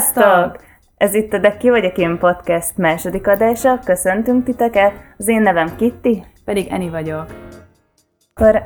[0.00, 0.56] Sziasztok!
[0.96, 3.78] Ez itt a De ki vagyok én podcast második adása.
[3.84, 4.92] Köszöntünk titeket.
[5.18, 6.24] Az én nevem Kitti.
[6.44, 7.26] Pedig Eni vagyok.
[8.34, 8.64] Akkor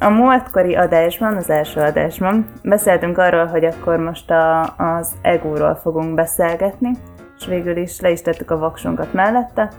[0.00, 6.14] a múltkori adásban, az első adásban beszéltünk arról, hogy akkor most a, az egóról fogunk
[6.14, 6.90] beszélgetni,
[7.38, 9.70] és végül is le is tettük a vaksunkat mellette.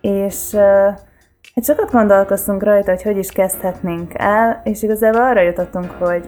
[0.00, 0.54] És
[1.54, 6.26] hát sokat gondolkoztunk rajta, hogy hogy is kezdhetnénk el, és igazából arra jutottunk, hogy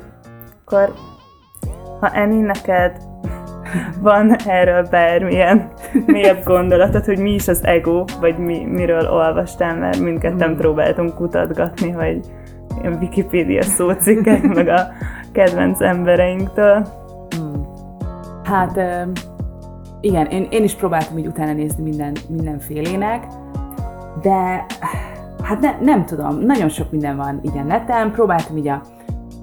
[0.65, 0.93] akkor
[2.01, 2.97] ha Eni neked
[4.01, 5.69] van erről bármilyen
[6.07, 10.57] mélyebb gondolatod, hogy mi is az ego, vagy mi, miről olvastál, mert mindketten mm.
[10.57, 12.21] próbáltunk kutatgatni, hogy
[12.81, 14.81] ilyen Wikipédia szócikkek, meg a
[15.33, 16.87] kedvenc embereinktől.
[17.41, 17.61] Mm.
[18.45, 18.81] Hát
[20.01, 23.27] igen, én, én is próbáltam így utána nézni minden, mindenfélének,
[24.23, 24.67] de
[25.43, 28.83] hát ne, nem tudom, nagyon sok minden van így a neten, próbáltam így a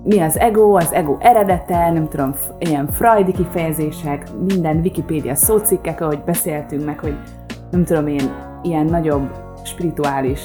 [0.03, 6.19] mi az ego, az ego eredete, nem tudom, ilyen freudi kifejezések, minden Wikipédia szócikkek, ahogy
[6.25, 7.15] beszéltünk meg, hogy
[7.71, 9.31] nem tudom én, ilyen nagyobb
[9.63, 10.41] spirituális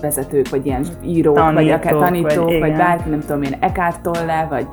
[0.00, 4.00] vezetők, vagy ilyen írók, tanítók, vagy akár tanítók, vagy, vagy bárki, nem tudom én, Eckhart
[4.00, 4.66] Tolle, vagy,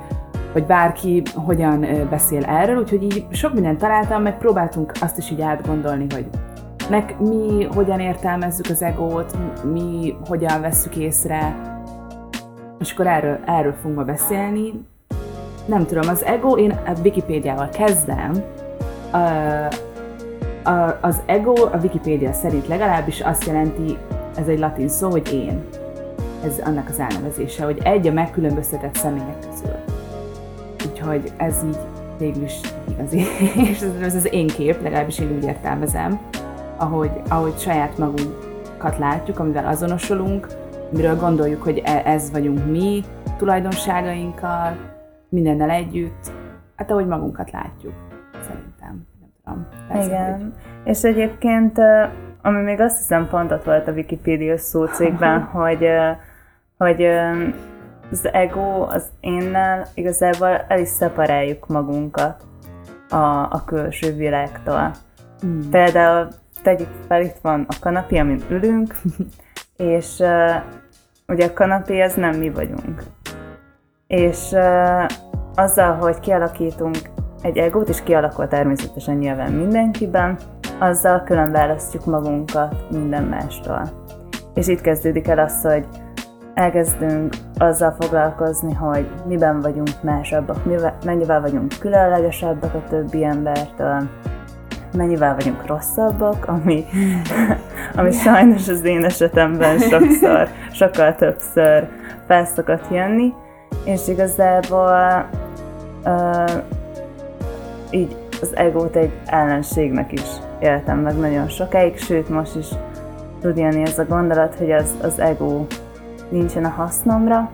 [0.53, 5.41] vagy bárki hogyan beszél erről, úgyhogy így sok mindent találtam, meg próbáltunk azt is így
[5.41, 6.25] átgondolni, hogy
[6.89, 9.35] nek mi hogyan értelmezzük az egót,
[9.73, 11.55] mi hogyan vesszük észre,
[12.79, 14.85] és akkor erről, erről fogunk ma beszélni.
[15.65, 18.43] Nem tudom, az ego, én a Wikipédiával kezdem.
[19.11, 19.17] A,
[20.69, 23.97] a, az ego a Wikipédia szerint legalábbis azt jelenti,
[24.37, 25.63] ez egy latin szó, hogy én.
[26.43, 29.75] Ez annak az elnevezése, hogy egy a megkülönböztetett személyek közül.
[30.89, 31.77] Úgyhogy ez így
[32.17, 33.23] végül is igazi,
[33.71, 36.19] és ez az én kép, legalábbis én úgy értelmezem,
[36.77, 40.47] ahogy, ahogy saját magunkat látjuk, amivel azonosulunk,
[40.89, 43.03] miről gondoljuk, hogy e- ez vagyunk mi,
[43.37, 44.75] tulajdonságainkkal,
[45.29, 46.31] mindennel együtt,
[46.75, 47.93] hát ahogy magunkat látjuk,
[48.41, 49.07] szerintem.
[49.19, 49.67] Nem tudom.
[49.87, 50.33] Persze, Igen.
[50.33, 50.51] Hogy...
[50.83, 51.79] És egyébként,
[52.41, 55.87] ami még azt hiszem pontot volt a Wikipedia szócégben, hogy,
[56.77, 57.05] hogy
[58.11, 62.43] az ego, az énnel igazából el is szeparáljuk magunkat
[63.09, 64.91] a, a külső világtól.
[65.45, 65.59] Mm.
[65.69, 66.27] Például
[66.63, 68.95] tegyük fel, itt van a kanapé, amin ülünk,
[69.77, 70.55] és uh,
[71.27, 73.03] ugye a kanapé az nem mi vagyunk.
[74.07, 75.05] És uh,
[75.55, 76.97] azzal, hogy kialakítunk
[77.41, 80.37] egy egót, és kialakul természetesen nyilván mindenkiben,
[80.79, 83.81] azzal külön választjuk magunkat minden mástól.
[84.53, 85.87] És itt kezdődik el az, hogy
[86.53, 90.65] elkezdünk azzal foglalkozni, hogy miben vagyunk másabbak,
[91.05, 94.09] mennyivel vagyunk különlegesebbek a többi embertől,
[94.95, 96.85] mennyivel vagyunk rosszabbak, ami,
[97.95, 101.87] ami sajnos az én esetemben sokszor, sokkal többször
[102.27, 103.33] fel szokott jönni,
[103.85, 105.29] és igazából
[106.05, 106.51] uh,
[107.89, 110.29] így az egót egy ellenségnek is
[110.59, 112.67] éltem meg nagyon sokáig, sőt most is
[113.41, 115.65] tud jönni ez a gondolat, hogy az, az ego
[116.29, 117.51] nincsen a hasznomra,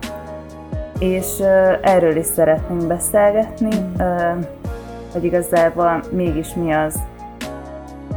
[0.98, 1.46] és uh,
[1.82, 4.44] erről is szeretnénk beszélgetni, uh,
[5.12, 6.94] hogy igazából mégis mi az,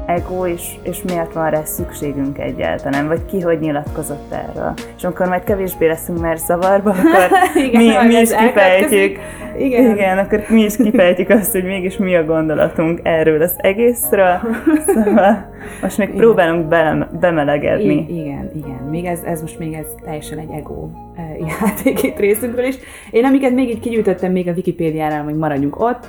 [0.06, 4.74] ego, és, és miért van rá szükségünk egyáltalán, vagy ki hogy nyilatkozott erről.
[4.98, 9.18] És amikor majd kevésbé leszünk már zavarba, akkor igen, mi, mi is kifejtjük.
[9.58, 9.92] Igen.
[9.92, 14.40] igen, akkor mi is kifejtjük azt, hogy mégis mi a gondolatunk erről az egészről.
[14.94, 16.20] Szóval most még igen.
[16.20, 17.94] próbálunk be, bemelegedni.
[17.94, 18.88] I- igen, igen.
[18.90, 22.76] Még ez, ez most még ez teljesen egy ego uh, játék itt részünkről is.
[23.12, 26.08] Én amiket még így kigyűjtöttem még a Wikipédiánál, hogy maradjunk ott,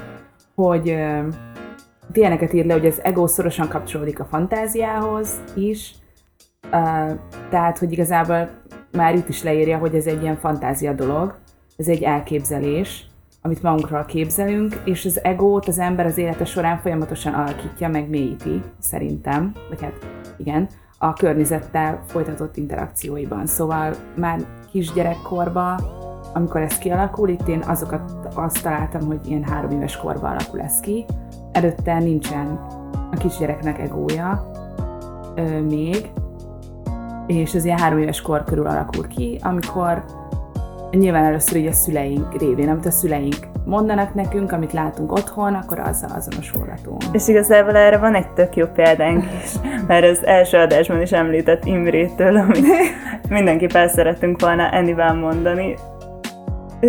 [0.55, 0.97] hogy
[2.13, 5.95] ilyeneket ír le, hogy az ego szorosan kapcsolódik a fantáziához is,
[6.65, 7.11] uh,
[7.51, 8.49] tehát, hogy igazából
[8.93, 11.39] már itt is leírja, hogy ez egy ilyen fantázia dolog,
[11.77, 13.07] ez egy elképzelés,
[13.43, 18.63] amit magunkról képzelünk, és az egót az ember az élete során folyamatosan alakítja, meg mélyíti,
[18.81, 20.07] szerintem, vagy hát
[20.37, 20.69] igen,
[20.99, 23.47] a környezettel folytatott interakcióiban.
[23.47, 25.81] Szóval már kisgyerekkorban,
[26.35, 30.81] amikor ez kialakul, itt én azokat azt találtam, hogy ilyen három éves korban alakul ez
[30.81, 31.05] ki,
[31.57, 32.67] előtte nincsen
[33.13, 34.51] a kisgyereknek egója
[35.35, 36.11] ö, még,
[37.27, 40.05] és ez ilyen három éves kor körül alakul ki, amikor
[40.91, 45.79] nyilván először így a szüleink révén, amit a szüleink mondanak nekünk, amit látunk otthon, akkor
[45.79, 47.03] azzal azonosulhatunk.
[47.13, 49.53] És igazából erre van egy tök jó példánk is,
[49.87, 52.67] mert az első adásban is említett Imrétől, amit
[53.29, 55.75] mindenki el szerettünk volna Enivel mondani,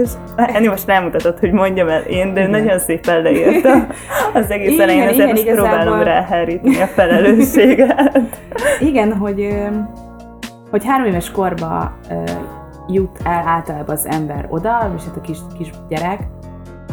[0.01, 2.61] és Enni most rámutatott, hogy mondjam el én, de Igen.
[2.61, 3.87] nagyon szépen leírta
[4.33, 5.69] az egész elején, ezért igen, most igazából...
[5.69, 8.19] próbálom ráhárítani a felelősséget.
[8.79, 9.57] Igen, hogy,
[10.71, 11.97] hogy három éves korba
[12.87, 16.19] jut el általában az ember oda, és hát a kis, kis gyerek,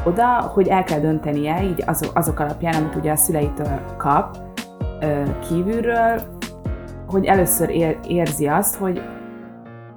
[0.05, 4.37] oda, hogy el kell döntenie, így azok, azok alapján, amit ugye a szüleitől kap
[5.49, 6.21] kívülről,
[7.07, 9.03] hogy először ér, érzi azt, hogy,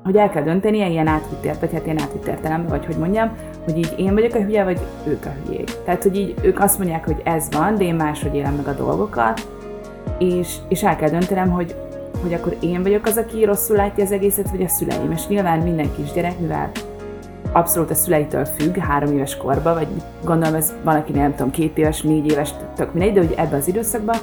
[0.07, 3.31] hogy el kell döntenie ilyen átvitt ért, vagy hát ilyen átvitt értelemben, vagy hogy mondjam,
[3.63, 5.71] hogy így én vagyok a hülye, vagy ők a hülyék.
[5.85, 8.73] Tehát, hogy így ők azt mondják, hogy ez van, de én máshogy élem meg a
[8.73, 9.47] dolgokat,
[10.19, 11.75] és, és el kell döntenem, hogy,
[12.21, 15.11] hogy akkor én vagyok az, aki rosszul látja az egészet, vagy a szüleim.
[15.11, 16.71] És nyilván minden kisgyerek, mivel
[17.51, 19.87] abszolút a szüleitől függ, három éves korban, vagy
[20.23, 23.55] gondolom ez van, aki nem tudom, két éves, négy éves, tök mindegy, de hogy ebbe
[23.55, 24.15] az időszakban,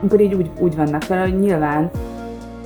[0.00, 1.90] amikor így úgy, úgy vannak vele, hogy nyilván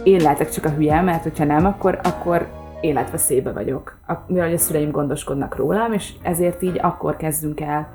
[0.05, 2.49] én lehetek csak a hülye, mert hogyha nem, akkor, akkor
[2.81, 7.89] életveszélybe vagyok, mivel a szüleim gondoskodnak rólam, és ezért így akkor kezdünk el,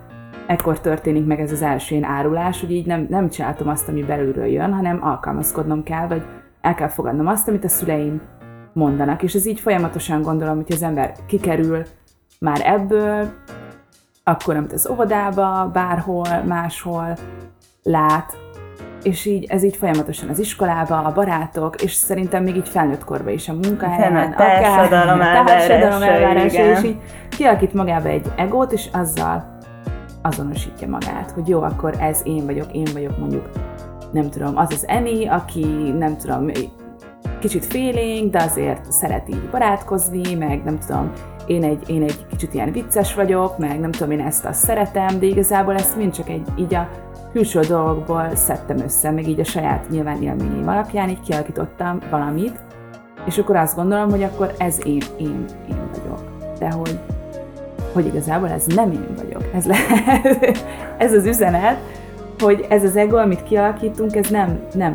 [0.47, 4.03] ekkor történik meg ez az első ilyen árulás, hogy így nem, nem csináltam azt, ami
[4.03, 6.23] belülről jön, hanem alkalmazkodnom kell, vagy
[6.61, 8.21] el kell fogadnom azt, amit a szüleim
[8.73, 9.23] mondanak.
[9.23, 11.83] És ez így folyamatosan gondolom, hogy az ember kikerül
[12.39, 13.27] már ebből,
[14.23, 17.17] akkor, amit az óvodába, bárhol, máshol
[17.83, 18.37] lát,
[19.03, 23.33] és így ez így folyamatosan az iskolába, a barátok, és szerintem még így felnőtt korban
[23.33, 24.35] is a munkahelyen, a
[25.45, 26.97] társadalom elvárása, és így
[27.29, 29.57] kialakít magába egy egót, és azzal
[30.21, 33.49] azonosítja magát, hogy jó, akkor ez én vagyok, én vagyok mondjuk,
[34.11, 35.65] nem tudom, az az Eni, aki
[35.97, 36.51] nem tudom,
[37.39, 41.11] kicsit félénk, de azért szeret így barátkozni, meg nem tudom,
[41.47, 45.19] én egy, én egy kicsit ilyen vicces vagyok, meg nem tudom, én ezt azt szeretem,
[45.19, 46.89] de igazából ezt mind csak egy így a
[47.31, 52.59] külső dolgokból szedtem össze, meg így a saját nyilván élményeim alapján így kialakítottam valamit,
[53.25, 56.23] és akkor azt gondolom, hogy akkor ez én, én, én vagyok.
[56.59, 56.99] De hogy,
[57.93, 59.43] hogy igazából ez nem én vagyok.
[59.53, 60.57] Ez, lehet,
[60.97, 61.77] ez az üzenet,
[62.39, 64.93] hogy ez az ego, amit kialakítunk, ez nem, nem,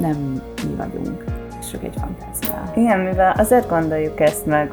[0.00, 1.24] nem mi vagyunk.
[1.58, 2.72] Ez csak egy fantázia.
[2.74, 4.70] Igen, mivel azért gondoljuk ezt meg,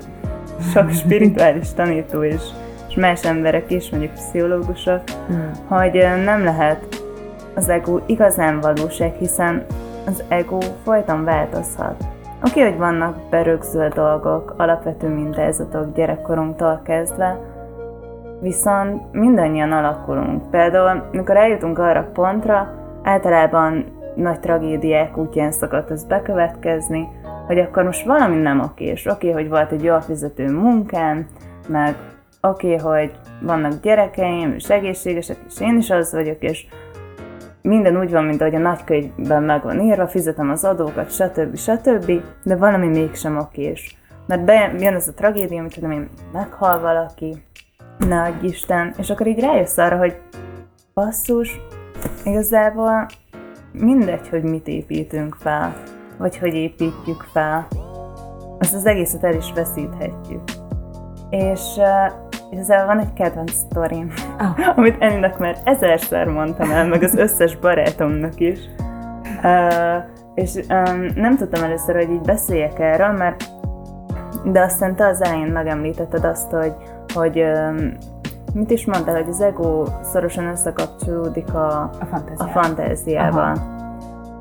[0.74, 2.42] sok spirituális tanító is
[2.96, 5.02] és más emberek is, mondjuk pszichológusok,
[5.32, 5.52] mm.
[5.68, 7.04] hogy nem lehet
[7.56, 9.66] az ego igazán valóság, hiszen
[10.08, 12.04] az ego folyton változhat.
[12.44, 17.40] Oké, hogy vannak berögzült dolgok, alapvető mintázatok gyerekkorunktól kezdve,
[18.42, 20.50] viszont mindannyian alakulunk.
[20.50, 27.08] Például, amikor eljutunk arra pontra, általában nagy tragédiák útján szokott ez bekövetkezni,
[27.48, 28.60] hogy akkor most valami nem.
[28.60, 31.28] Oké, okay, hogy volt egy jól fizető munkám,
[31.68, 31.96] meg
[32.50, 33.12] oké, okay, hogy
[33.42, 36.66] vannak gyerekeim, és egészségesek, és én is az vagyok, és
[37.62, 41.58] minden úgy van, mint ahogy a nagykönyvben meg van írva, fizetem az adókat, stb.
[41.58, 42.12] stb.,
[42.44, 43.98] de valami mégsem okés.
[44.28, 47.44] Mert bejön ez a tragédia, amit tudom én, meghal valaki,
[48.00, 50.18] adj Isten, és akkor így rájössz arra, hogy
[50.94, 51.60] basszus,
[52.26, 53.06] igazából
[53.72, 55.76] mindegy, hogy mit építünk fel,
[56.18, 57.68] vagy hogy építjük fel,
[58.60, 60.42] azt az egészet el is veszíthetjük.
[61.30, 61.62] És
[62.52, 64.68] Igazából van egy kedvenc sztorim, oh.
[64.78, 68.60] amit ennek már ezerszer mondtam el, meg az összes barátomnak is.
[69.44, 70.04] Uh,
[70.34, 73.44] és um, nem tudtam először, hogy így beszéljek erről, mert
[74.44, 76.74] de aztán te az elején megemlítetted azt, hogy,
[77.14, 77.92] hogy um,
[78.54, 82.48] mit is mondtál, hogy az ego szorosan összekapcsolódik a, a, fantáziával.
[82.48, 83.74] a fantáziával.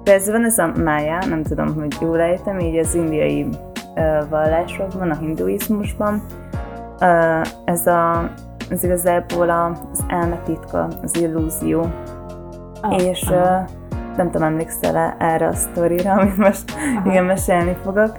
[0.02, 3.48] Persze van ez a mája, nem tudom, hogy jól ejtem, így az indiai
[3.94, 6.22] uh, vallásokban, a hinduizmusban,
[7.64, 8.30] ez, a,
[8.70, 11.86] ez igazából az elme titka, az illúzió.
[12.82, 13.68] Oh, és uh,
[14.16, 17.10] nem tudom, emlékszel erre a sztorira, amit most aha.
[17.10, 18.12] igen mesélni fogok.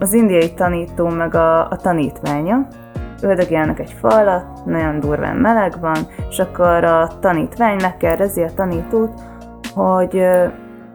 [0.00, 2.66] Az indiai tanító meg a, a tanítványa
[3.22, 5.96] üldögélnek egy falat, nagyon durván meleg van,
[6.30, 9.20] és akkor a tanítvány megkérdezi a tanítót,
[9.74, 10.24] hogy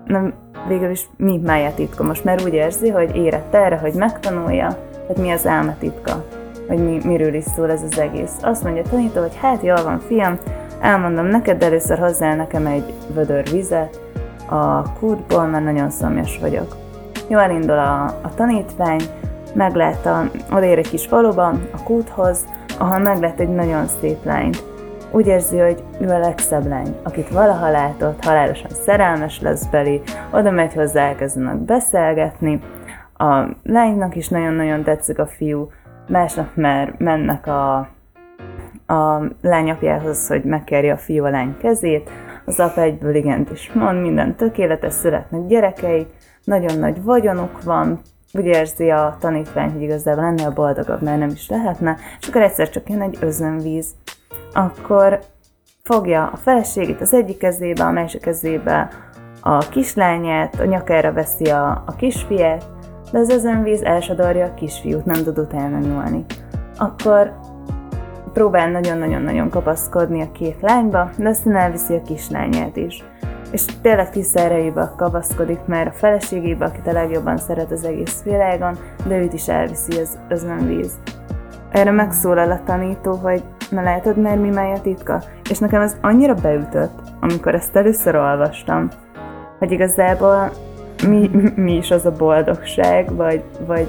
[0.06, 0.34] nem,
[0.68, 4.68] végül is mi máját titka most, mert úgy érzi, hogy érett erre, hogy megtanulja,
[5.08, 6.26] hogy mi az elme titka,
[6.68, 8.32] hogy mi, miről is szól ez az egész.
[8.42, 10.38] Azt mondja tanító, hogy hát jól van fiam,
[10.82, 14.00] elmondom neked, de először hozzá nekem egy vödör vizet
[14.50, 16.76] a kútból, mert nagyon szomjas vagyok.
[17.28, 19.02] Jó, elindul a, a tanítvány,
[19.54, 22.46] meglát a, odaér egy kis faluba, a kúthoz,
[22.78, 24.64] ahol meglát egy nagyon szép lányt.
[25.12, 30.52] Úgy érzi, hogy ő a legszebb lány, akit valaha látott, halálosan szerelmes lesz belé, oda
[30.52, 32.60] megy hozzá, elkezdenek beszélgetni,
[33.24, 35.72] a lánynak is nagyon-nagyon tetszik a fiú,
[36.08, 37.78] másnap már mennek a,
[38.88, 42.10] a lány apjához, hogy megkerje a fiú a lány kezét,
[42.46, 46.08] az apa egyből igent is mond, minden tökéletes, születnek gyerekeik,
[46.44, 48.00] nagyon nagy vagyonuk van,
[48.34, 52.70] úgy érzi a tanítvány, hogy igazából ennél boldogabb, mert nem is lehetne, és akkor egyszer
[52.70, 53.96] csak jön egy özönvíz.
[54.54, 55.20] Akkor
[55.84, 58.90] fogja a feleségét az egyik kezébe, a másik kezébe
[59.42, 62.66] a kislányát, a nyakára veszi a, a kisfiát,
[63.14, 66.24] de az özönvíz elsodorja a kisfiút, nem tud utána.
[66.78, 67.34] Akkor
[68.34, 73.04] próbál nagyon-nagyon-nagyon kapaszkodni a két lányba, de aztán elviszi a kislányát is.
[73.52, 78.78] És tényleg erejébe kapaszkodik már a feleségébe, akit a legjobban szeret az egész világon,
[79.08, 80.94] de őt is elviszi az özönvíz.
[81.72, 85.24] Erre megszólal a tanító, hogy na látod már mi a titka?
[85.50, 88.88] És nekem ez annyira beütött, amikor ezt először olvastam,
[89.60, 90.52] hogy igazából
[91.08, 93.88] mi, mi is az a boldogság, vagy, vagy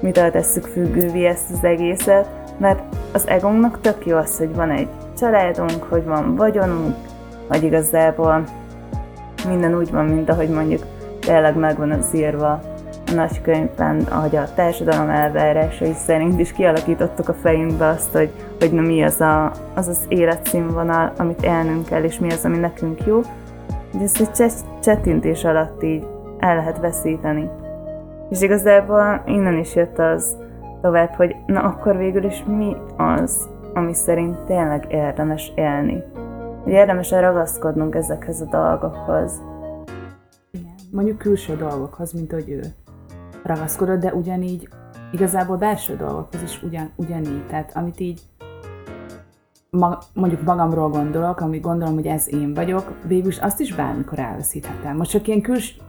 [0.00, 2.28] mitől tesszük függővé ezt az egészet,
[2.58, 2.80] mert
[3.12, 4.88] az egónknak tök jó az, hogy van egy
[5.18, 6.94] családunk, hogy van vagyonunk,
[7.48, 8.44] vagy igazából
[9.48, 10.82] minden úgy van, mint ahogy mondjuk
[11.20, 12.60] tényleg megvan az írva
[13.06, 18.80] a nagykönyvben, ahogy a társadalom elvárásai szerint is kialakítottuk a fejünkbe azt, hogy, hogy na
[18.80, 23.20] mi az, a, az az életszínvonal, amit élnünk kell, és mi az, ami nekünk jó.
[23.92, 24.52] De ezt egy
[24.82, 26.06] csettintés alatt így
[26.40, 27.50] el lehet veszíteni.
[28.30, 30.36] És igazából innen is jött az
[30.80, 36.02] tovább, hogy na akkor végül is mi az, ami szerint tényleg érdemes élni.
[36.62, 39.42] Hogy érdemes ragaszkodnunk ezekhez a dolgokhoz.
[40.50, 40.74] Igen.
[40.92, 42.60] Mondjuk külső dolgokhoz, mint hogy ő
[43.42, 44.68] ragaszkodott, de ugyanígy
[45.12, 47.46] igazából belső dolgokhoz is ugyan, ugyanígy.
[47.46, 48.20] Tehát amit így
[49.70, 54.96] mag, mondjuk magamról gondolok, amit gondolom, hogy ez én vagyok, végülis azt is bármikor elveszíthetem.
[54.96, 55.80] Most csak ilyen küls,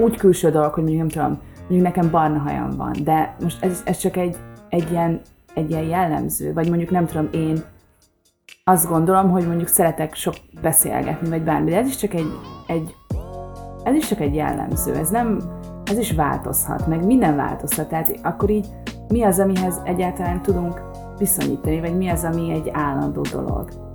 [0.00, 3.82] úgy külső dolog, hogy mondjuk nem tudom, mondjuk nekem barna hajam van, de most ez,
[3.84, 4.36] ez csak egy,
[4.68, 5.20] egy, ilyen,
[5.54, 7.62] egy ilyen jellemző, vagy mondjuk nem tudom, én
[8.64, 12.32] azt gondolom, hogy mondjuk szeretek sok beszélgetni, vagy bármi, de ez is csak egy,
[12.66, 12.94] egy
[13.84, 15.40] ez is csak egy jellemző, ez nem,
[15.84, 18.66] ez is változhat, meg minden változhat, tehát akkor így
[19.08, 20.82] mi az, amihez egyáltalán tudunk
[21.18, 23.89] viszonyítani, vagy mi az, ami egy állandó dolog.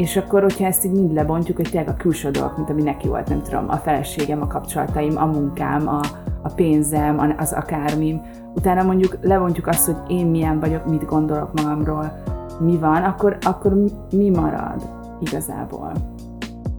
[0.00, 3.08] És akkor, hogyha ezt így mind lebontjuk, hogy tényleg a külső dolgok, mint ami neki
[3.08, 6.00] volt, nem tudom, a feleségem, a kapcsolataim, a munkám, a,
[6.42, 8.20] a pénzem, az akármim,
[8.54, 12.22] utána mondjuk levontjuk azt, hogy én milyen vagyok, mit gondolok magamról,
[12.60, 13.72] mi van, akkor, akkor
[14.10, 14.88] mi marad
[15.20, 15.92] igazából.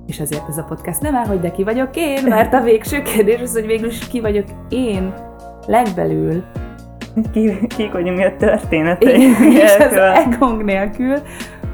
[0.07, 3.41] És ezért ez a podcast neve, hogy de ki vagyok én, mert a végső kérdés
[3.41, 5.13] az, hogy végül is ki vagyok én
[5.67, 6.43] legbelül.
[7.31, 9.03] Ki, ki vagyunk mi a történet.
[9.03, 9.93] És az
[10.25, 11.15] egónk nélkül,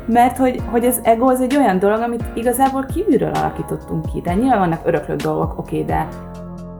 [0.07, 4.21] mert hogy, hogy az ego az egy olyan dolog, amit igazából kívülről alakítottunk ki.
[4.21, 6.07] De nyilván vannak öröklött dolgok, oké, okay, de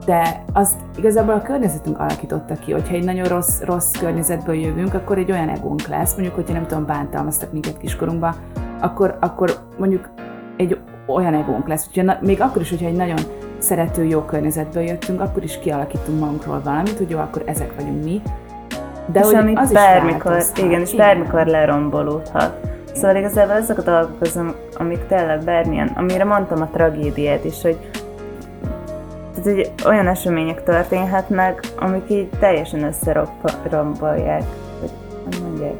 [0.08, 5.18] de azt igazából a környezetünk alakította ki, hogyha egy nagyon rossz, rossz környezetből jövünk, akkor
[5.18, 8.34] egy olyan egónk lesz, mondjuk, hogyha nem tudom, bántalmaztak minket kiskorunkban,
[8.80, 10.08] akkor, akkor mondjuk
[10.56, 11.86] egy olyan egónk lesz.
[11.88, 13.18] Úgyhogy na, még akkor is, hogyha egy nagyon
[13.58, 18.22] szerető, jó környezetből jöttünk, akkor is kialakítunk magunkról valamit, hogy jó, akkor ezek vagyunk mi.
[19.12, 22.67] De és hogy az bármikor, is igen, és bármikor lerombolódhat.
[22.98, 24.40] Szóval igazából ezek a dolgok, az,
[24.74, 27.78] amik tényleg bármilyen, amire mondtam a tragédiát is, hogy
[29.34, 34.42] tehát hogy olyan események történhetnek, amik így teljesen összerombolják,
[34.80, 34.90] vagy
[35.24, 35.74] hogy mondják,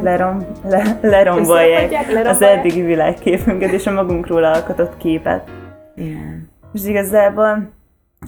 [0.00, 1.92] lerom, le, lerombolják
[2.26, 5.50] az eddigi világképünket és a magunkról alkotott képet.
[5.94, 6.50] Igen.
[6.72, 7.70] És igazából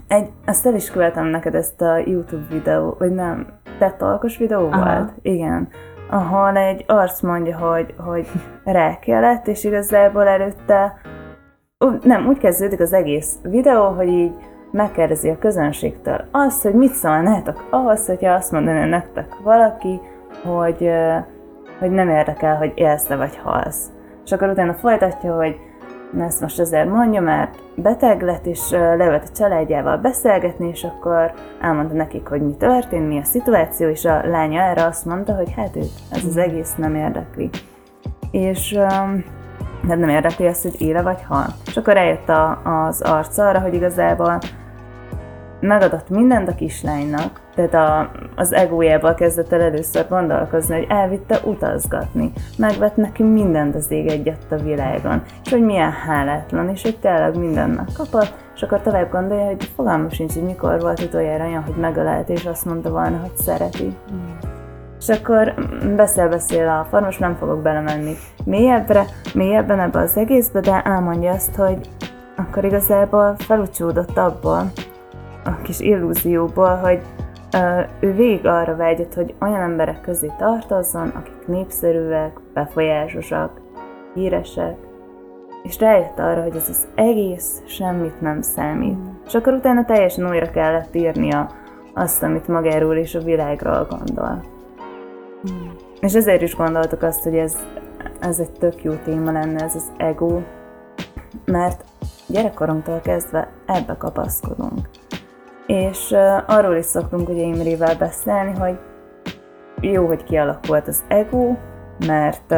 [0.07, 3.47] egy, azt el is követem neked ezt a YouTube videó, vagy nem,
[3.79, 4.93] tetalkos videó Aha.
[4.93, 5.11] volt?
[5.21, 5.67] Igen.
[6.09, 8.27] Ahol egy arc mondja, hogy, hogy
[8.63, 10.93] rákja lett, és igazából előtte
[12.01, 14.33] nem, úgy kezdődik az egész videó, hogy így
[14.71, 19.99] megkérdezi a közönségtől azt, hogy mit szólnátok ahhoz, hogyha azt mondaná nektek valaki,
[20.43, 20.89] hogy,
[21.79, 23.91] hogy nem érdekel, hogy élsz-e vagy halsz.
[24.25, 25.59] És akkor utána folytatja, hogy
[26.17, 31.95] ezt most azért mondja, mert beteg lett, és levet a családjával beszélgetni, és akkor elmondta
[31.95, 35.75] nekik, hogy mi történt, mi a szituáció, és a lánya erre azt mondta, hogy hát
[35.75, 37.49] őt ez az egész nem érdekli.
[38.31, 39.23] És um,
[39.81, 41.45] nem érdekli ezt, hogy éle vagy hal.
[41.65, 44.39] És akkor eljött a, az arc arra, hogy igazából
[45.59, 52.31] megadott mindent a kislánynak, tehát a, az egójával kezdett el először gondolkozni, hogy elvitte utazgatni,
[52.57, 57.37] megvett neki mindent az ég egyet a világon, és hogy milyen hálátlan, és hogy tényleg
[57.37, 61.75] mindent megkapott, és akkor tovább gondolja, hogy fogalmam sincs, hogy mikor volt utoljára olyan, hogy
[61.75, 63.95] megölt, és azt mondta volna, hogy szereti.
[64.13, 64.49] Mm.
[64.99, 65.53] És akkor
[65.95, 71.89] beszél-beszél a farmos, nem fogok belemenni mélyebbre, mélyebben ebbe az egészbe, de elmondja azt, hogy
[72.35, 74.71] akkor igazából felúcsúdott abból,
[75.49, 76.99] a kis illúzióból, hogy
[77.53, 83.61] uh, ő végig arra vágyott, hogy olyan emberek közé tartozzon, akik népszerűek, befolyásosak,
[84.13, 84.75] híresek,
[85.63, 88.97] és rájött arra, hogy ez az egész semmit nem számít.
[88.97, 89.07] Mm.
[89.25, 91.49] És akkor utána teljesen újra kellett írnia
[91.93, 94.43] azt, amit magáról és a világról gondol.
[95.51, 95.69] Mm.
[96.01, 97.57] És ezért is gondoltuk azt, hogy ez,
[98.19, 100.39] ez egy tök jó téma lenne, ez az ego,
[101.45, 101.83] mert
[102.27, 104.89] gyerekkorunktól kezdve ebbe kapaszkodunk.
[105.69, 106.15] És
[106.47, 108.77] arról is szoktunk ugye Imrével beszélni, hogy
[109.81, 111.55] jó, hogy kialakult az ego,
[112.07, 112.51] mert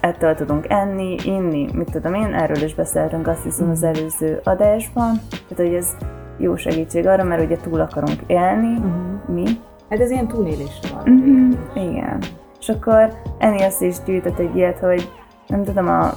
[0.00, 5.20] ettől tudunk enni, inni, mit tudom én, erről is beszéltünk azt hiszem az előző adásban,
[5.30, 5.96] tehát hogy ez
[6.38, 9.34] jó segítség arra, mert ugye túl akarunk élni, uh-huh.
[9.34, 9.44] mi.
[9.90, 11.12] Hát ez ilyen túlélésre van.
[11.12, 11.88] Uh-huh.
[11.90, 12.18] Igen.
[12.60, 15.10] És akkor Enni azt is gyűjtött egy ilyet, hogy
[15.46, 16.10] nem tudom, a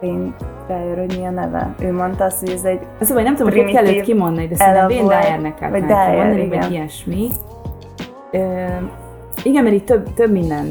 [0.00, 1.74] mi a neve.
[1.80, 4.86] Ő mondta azt, hogy ez egy vagy nem tudom, hogy kell őt kimondani, de szerintem
[4.86, 6.60] Wayne Dyer-nek kell vagy Dyer, kimondani, igen.
[6.60, 7.28] vagy ilyesmi.
[8.32, 8.66] Ö,
[9.42, 10.70] igen, mert így több, több minden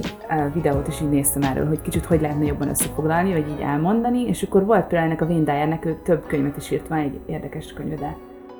[0.54, 4.44] videót is így néztem erről, hogy kicsit hogy lehetne jobban összefoglalni, vagy így elmondani, és
[4.44, 7.74] akkor volt például ennek a Wayne Dyer-nek, ő több könyvet is írt, van egy érdekes
[7.74, 8.16] könyve, de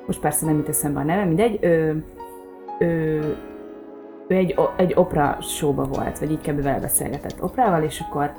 [0.06, 2.04] most persze nem jut eszembe a neve, mindegy, ő,
[2.78, 3.20] ő,
[4.28, 6.62] ő egy, egy opera showba volt, vagy így kb.
[6.62, 8.30] vele beszélgetett oprával, és akkor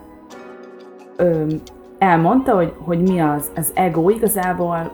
[1.98, 4.92] elmondta, hogy, hogy mi az, az ego igazából,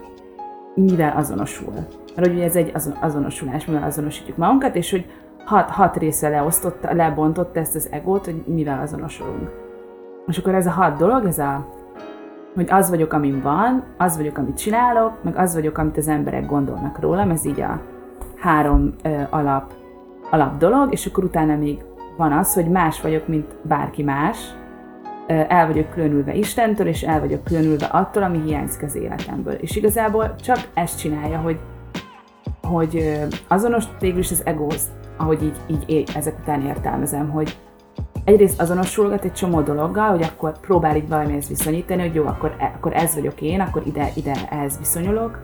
[0.76, 1.74] mivel azonosul.
[2.16, 5.06] Mert ugye ez egy azonosulás, mivel azonosítjuk magunkat, és hogy
[5.46, 9.50] hat, hat részre leosztotta, lebontotta ezt az egót, hogy mivel azonosulunk.
[10.28, 11.68] És akkor ez a hat dolog, ez a,
[12.56, 16.46] hogy az vagyok, amin van, az vagyok, amit csinálok, meg az vagyok, amit az emberek
[16.46, 17.82] gondolnak rólam, ez így a
[18.38, 19.74] három ö, alap,
[20.30, 21.84] alap dolog, és akkor utána még
[22.18, 24.56] van az, hogy más vagyok, mint bárki más,
[25.28, 29.54] el vagyok különülve Istentől, és el vagyok különülve attól, ami hiányzik az életemből.
[29.54, 31.60] És igazából csak ezt csinálja, hogy,
[32.62, 37.58] hogy azonos végül is az egóz ahogy így, így ezek után értelmezem, hogy
[38.24, 42.72] egyrészt azonosulgat egy csomó dologgal, hogy akkor próbál így valamihez viszonyítani, hogy jó, akkor, e,
[42.76, 45.40] akkor ez vagyok én, akkor ide, ide ehhez viszonyulok,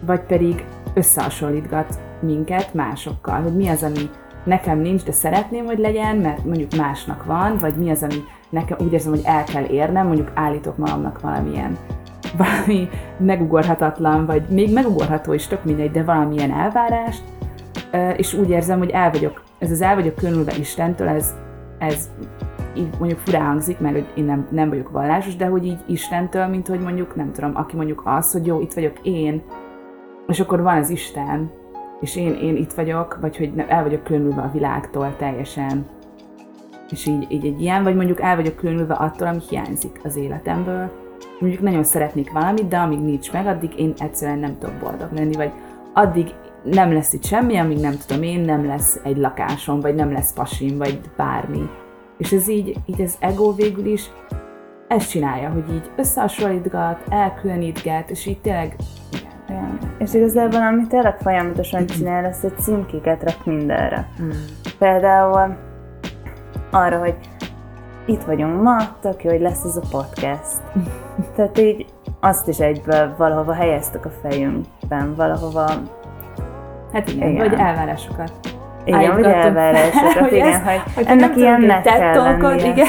[0.00, 4.10] vagy pedig összehasonlítgat minket másokkal, hogy mi az, ami
[4.44, 8.78] nekem nincs, de szeretném, hogy legyen, mert mondjuk másnak van, vagy mi az, ami nekem
[8.80, 11.78] úgy érzem, hogy el kell érnem, mondjuk állítok magamnak valamilyen
[12.38, 12.88] valami
[13.18, 17.22] megugorhatatlan, vagy még megugorható is, tök mindegy, de valamilyen elvárást,
[18.16, 21.34] és úgy érzem, hogy el vagyok, ez az el vagyok különülve Istentől, ez,
[21.78, 22.10] ez
[22.74, 26.46] így mondjuk furán hangzik, mert hogy én nem, nem vagyok vallásos, de hogy így Istentől,
[26.46, 29.42] mint hogy mondjuk, nem tudom, aki mondjuk az, hogy jó, itt vagyok én,
[30.26, 31.50] és akkor van az Isten,
[32.00, 35.86] és én, én itt vagyok, vagy hogy el vagyok különülve a világtól teljesen,
[36.92, 40.90] és így, így egy ilyen, vagy mondjuk el vagyok különülve attól, ami hiányzik az életemből.
[41.40, 45.34] Mondjuk nagyon szeretnék valamit, de amíg nincs meg, addig én egyszerűen nem tudok boldog lenni,
[45.34, 45.50] vagy
[45.94, 50.12] addig nem lesz itt semmi, amíg nem tudom én, nem lesz egy lakásom, vagy nem
[50.12, 51.68] lesz pasim, vagy bármi.
[52.18, 54.10] És ez így, így az ego végül is
[54.88, 58.76] ezt csinálja, hogy így összehasonlítgat, elkülönítget, és így tényleg
[59.46, 59.78] igen.
[59.98, 64.08] És igazából, amit tényleg folyamatosan csinál, az, hogy címkéket rak mindenre.
[64.22, 64.30] Mm.
[64.78, 65.56] Például
[66.72, 67.14] arra, hogy
[68.06, 70.62] itt vagyunk ma, tök jó, hogy lesz ez a podcast.
[71.36, 71.86] Tehát így
[72.20, 75.70] azt is egyből valahova helyeztek a fejünkben, valahova
[76.92, 77.48] Hát igen, igen.
[77.48, 78.32] vagy elvárásokat.
[78.84, 82.58] Igen, vagy elvárásokat, hogy igen, ez, hogy, hogy ennek ilyennek kell.
[82.58, 82.86] Igen.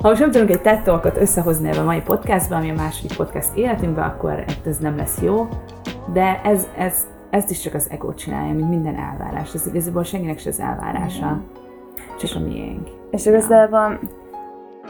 [0.00, 3.48] Ha most nem tudunk egy tettolkot összehozni ebbe a mai podcastban, ami a második podcast
[3.54, 5.48] életünkben, akkor ez nem lesz jó.
[6.12, 9.54] De ez, ez, ezt is csak az ego csinálja, mint minden elvárás.
[9.54, 11.44] Ez igazából senkinek se az elvárása, igen.
[12.18, 12.99] csak a miénk.
[13.10, 13.98] És igazából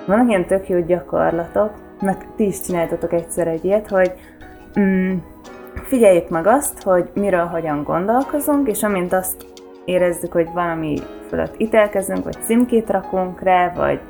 [0.06, 4.12] vannak ilyen tök jó gyakorlatok, meg ti is csináltatok egyszer egy ilyet, hogy
[4.80, 5.16] mm,
[5.82, 9.46] figyeljük meg azt, hogy miről hogyan gondolkozunk, és amint azt
[9.84, 14.00] érezzük, hogy valami fölött ítélkezünk, vagy címkét rakunk rá, vagy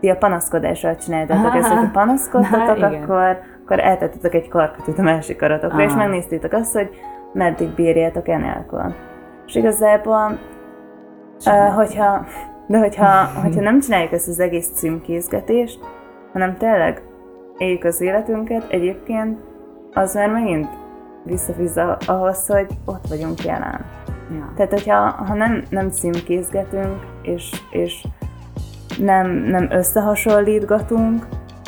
[0.00, 5.36] ti a panaszkodással csináltatok ezt, hogy panaszkodtatok, Na, akkor, akkor eltettetek egy karkötőt a másik
[5.36, 6.90] karatokra, és megnéztétek azt, hogy
[7.32, 8.94] meddig bírjátok enélkül.
[9.46, 10.38] És igazából,
[11.46, 12.26] uh, hogyha,
[12.70, 15.80] de hogyha, hogyha nem csináljuk ezt az egész címkézgetést,
[16.32, 17.02] hanem tényleg
[17.58, 19.38] éljük az életünket, egyébként
[19.92, 20.68] az már megint
[21.24, 23.84] visszafizza ahhoz, hogy ott vagyunk jelen.
[24.30, 24.52] Ja.
[24.56, 28.06] Tehát, hogyha ha nem, nem címkézgetünk, és, és
[28.98, 31.26] nem, nem összehasonlítgatunk,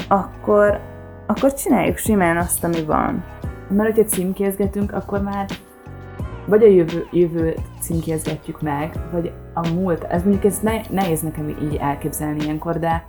[0.09, 0.81] akkor,
[1.27, 3.25] akkor csináljuk simán azt, ami van.
[3.69, 5.47] Mert hogyha címkézgetünk, akkor már
[6.47, 10.05] vagy a jövő, jövő címkézgetjük meg, vagy a múlt.
[10.05, 13.05] Ez mondjuk ez ne, nehéz nekem így elképzelni ilyenkor, de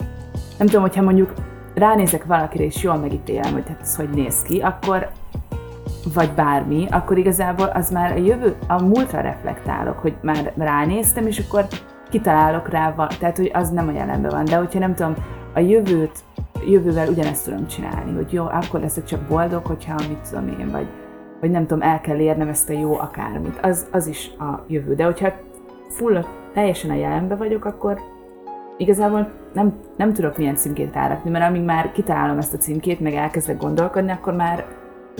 [0.58, 1.34] nem tudom, hogyha mondjuk
[1.74, 5.10] ránézek valakire, és jól megítélem, hogy hát ez hogy néz ki, akkor
[6.14, 11.40] vagy bármi, akkor igazából az már a jövő, a múltra reflektálok, hogy már ránéztem, és
[11.40, 11.68] akkor
[12.10, 14.46] kitalálok rá, tehát hogy az nem a jelenben van.
[14.46, 15.14] De hogyha nem tudom,
[15.54, 16.20] a jövőt,
[16.68, 20.88] jövővel ugyanezt tudom csinálni, hogy jó, akkor leszek csak boldog, hogyha mit tudom én, vagy,
[21.44, 23.60] vagy nem tudom, el kell érnem ezt a jó akármit.
[23.62, 24.96] Az, az is a jövő.
[24.96, 25.34] De hogyha
[25.90, 28.00] full, teljesen a jelenben vagyok, akkor
[28.78, 33.14] igazából nem, nem tudok milyen címkét rárakni, mert amíg már kitalálom ezt a címkét, meg
[33.14, 34.66] elkezdek gondolkodni, akkor már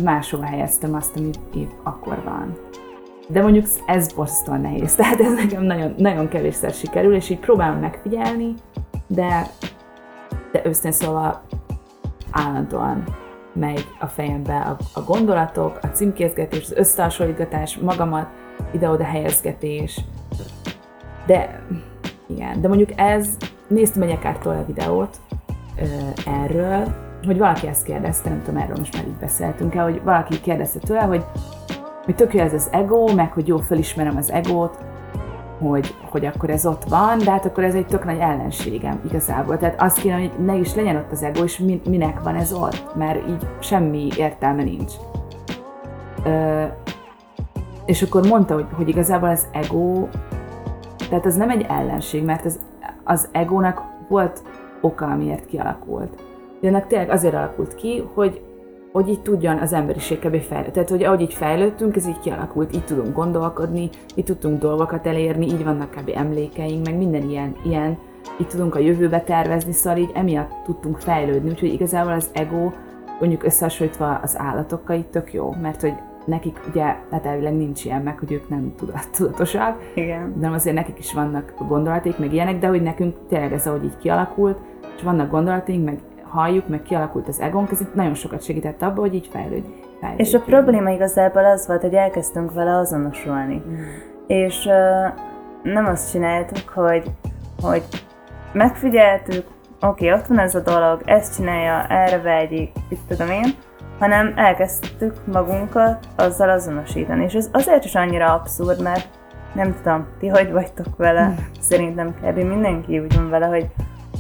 [0.04, 2.58] máshova helyeztem azt, amit épp akkor van.
[3.28, 7.80] De mondjuk ez borzasztóan nehéz, tehát ez nekem nagyon, nagyon kevésszer sikerül, és így próbálom
[7.80, 8.54] megfigyelni,
[9.08, 9.48] de
[10.52, 11.42] de őszintén szóval
[12.32, 13.04] állandóan
[13.54, 18.28] megy a fejembe a, a gondolatok, a címkézgetés, az összehasonlítgatás, magamat
[18.72, 20.02] ide-oda helyezgetés.
[21.26, 21.64] De
[22.28, 23.38] igen, de mondjuk ez,
[23.68, 25.18] néztem egy Ekártól a videót
[25.80, 25.84] ö,
[26.44, 30.42] erről, hogy valaki ezt kérdezte, nem tudom, erről most már így beszéltünk el, hogy valaki
[30.42, 31.26] kérdezte tőle, hogy,
[32.06, 34.78] hogy tök jó ez az ego, meg hogy jó felismerem az egót,
[35.60, 39.58] hogy, hogy akkor ez ott van, de hát akkor ez egy tök nagy ellenségem igazából.
[39.58, 42.96] Tehát azt kéne, hogy ne is legyen ott az ego, és minek van ez ott,
[42.96, 44.94] mert így semmi értelme nincs.
[46.26, 46.64] Ö,
[47.86, 50.08] és akkor mondta, hogy, hogy igazából az ego,
[51.10, 52.60] tehát ez nem egy ellenség, mert az,
[53.04, 54.42] az egónak volt
[54.82, 56.24] oka, amiért kialakult.
[56.62, 58.42] De ennek tényleg azért alakult ki, hogy
[58.94, 60.42] hogy így tudjon az emberiség kb.
[60.42, 60.74] fejlődni.
[60.74, 65.46] Tehát, hogy ahogy így fejlődtünk, ez így kialakult, így tudunk gondolkodni, így tudtunk dolgokat elérni,
[65.46, 66.12] így vannak kb.
[66.16, 67.98] emlékeink, meg minden ilyen, ilyen,
[68.42, 72.72] így tudunk a jövőbe tervezni, szóval így emiatt tudtunk fejlődni, úgyhogy igazából az ego,
[73.20, 75.94] mondjuk összehasonlítva az állatokkal így tök jó, mert hogy
[76.26, 78.74] nekik ugye, hát elvileg nincs ilyen meg, hogy ők nem
[79.12, 80.34] tudatosak, Igen.
[80.40, 83.98] de azért nekik is vannak gondolaték, meg ilyenek, de hogy nekünk tényleg ez ahogy így
[83.98, 84.58] kialakult,
[84.96, 86.00] és vannak gondolaték, meg
[86.34, 89.76] halljuk, meg kialakult az egónk, ez itt nagyon sokat segített abba, hogy így fejlődjünk.
[90.16, 93.64] És a probléma igazából az volt, hogy elkezdtünk vele azonosulni.
[93.68, 93.74] Mm.
[94.28, 95.20] És uh,
[95.64, 97.12] nem azt csináltuk, hogy,
[97.62, 97.84] hogy
[98.54, 99.46] megfigyeltük,
[99.82, 103.54] oké, okay, ott van ez a dolog, ezt csinálja, erre vágyik, itt tudom én,
[104.00, 107.24] hanem elkezdtük magunkat azzal azonosítani.
[107.24, 109.08] És ez azért is annyira abszurd, mert
[109.54, 111.34] nem tudom, ti hogy vagytok vele, mm.
[111.60, 112.38] szerintem kb.
[112.38, 113.68] mindenki úgy van vele, hogy,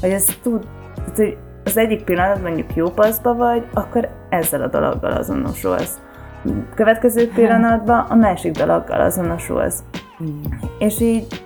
[0.01, 4.67] hogy ez tud, tehát, hogy az egyik pillanat mondjuk jó paszba vagy, akkor ezzel a
[4.67, 5.97] dologgal azonosulsz.
[6.75, 9.83] Következő pillanatban a másik dologgal azonosulsz.
[10.23, 10.41] Mm.
[10.77, 11.43] És így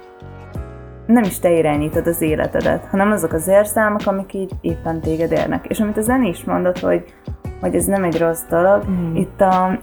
[1.05, 5.65] nem is te irányítod az életedet, hanem azok az érzelmek, amik így éppen téged érnek.
[5.67, 7.03] És amit a Zeni is mondott, hogy,
[7.59, 9.15] hogy ez nem egy rossz dolog, mm.
[9.15, 9.79] itt a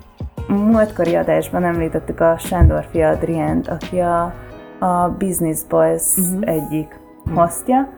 [0.49, 4.35] múltkori adásban említettük a Sándor fia Adrient, aki a,
[4.79, 6.43] a Business Boys mm-hmm.
[6.43, 7.35] egyik mm.
[7.35, 7.89] hostja,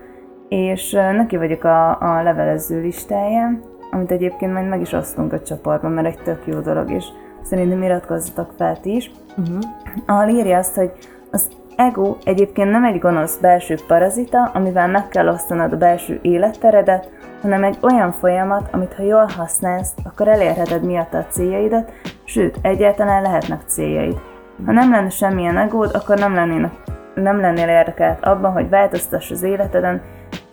[0.49, 5.93] és neki vagyok a, a levelező listáján, amit egyébként majd meg is osztunk a csoportban,
[5.93, 7.05] mert egy tök jó dolog, és
[7.43, 9.11] szerintem iratkozzatok fel ti is.
[9.37, 9.59] Uh-huh.
[10.07, 10.91] Ahol írja azt, hogy
[11.31, 17.11] az ego egyébként nem egy gonosz belső parazita, amivel meg kell osztanod a belső életteredet,
[17.43, 21.93] hanem egy olyan folyamat, amit ha jól használsz, akkor elérheted miatt a céljaidat,
[22.25, 24.21] sőt, egyáltalán lehetnek céljaid.
[24.67, 26.73] Ha nem lenne semmilyen egód, akkor nem, lennének,
[27.15, 30.03] nem lennél érdekelt abban, hogy változtass az életeden,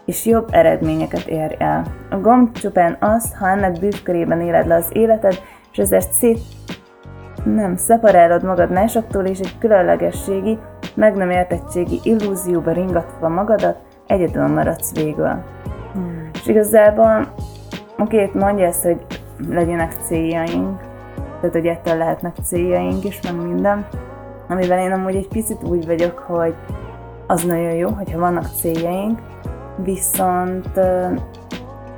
[0.05, 1.83] és jobb eredményeket ér el.
[2.09, 5.35] A gomb csupán az, ha ennek bűvkörében éled le az életed,
[5.71, 6.39] és ezért szét
[7.43, 10.57] nem szeparálod magad másoktól, és egy különlegességi,
[10.95, 15.43] meg nem értettségi illúzióba ringatva magadat, egyedül maradsz végül.
[15.93, 16.29] Hmm.
[16.33, 17.33] És igazából,
[17.97, 19.05] oké, mondja ezt, hogy
[19.49, 20.81] legyenek céljaink,
[21.15, 23.85] tehát hogy ettől lehetnek céljaink is, meg minden,
[24.47, 26.55] amivel én amúgy egy picit úgy vagyok, hogy
[27.27, 29.19] az nagyon jó, hogyha vannak céljaink,
[29.75, 30.67] viszont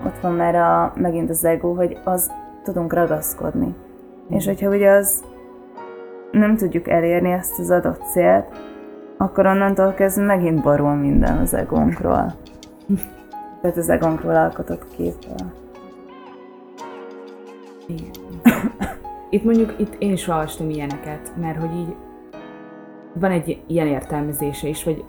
[0.06, 2.32] ott van már a, megint az ego, hogy az
[2.64, 3.66] tudunk ragaszkodni.
[3.66, 4.36] Mm.
[4.36, 5.24] És hogyha ugye az
[6.32, 8.46] nem tudjuk elérni ezt az adott célt,
[9.18, 12.34] akkor onnantól kezdve megint borul minden az egónkról.
[13.62, 15.52] Tehát az egónkról alkotott képről.
[17.88, 18.12] Igen.
[19.30, 21.96] Itt mondjuk, itt én is olvastam ilyeneket, mert hogy így
[23.14, 25.04] van egy ilyen értelmezése is, hogy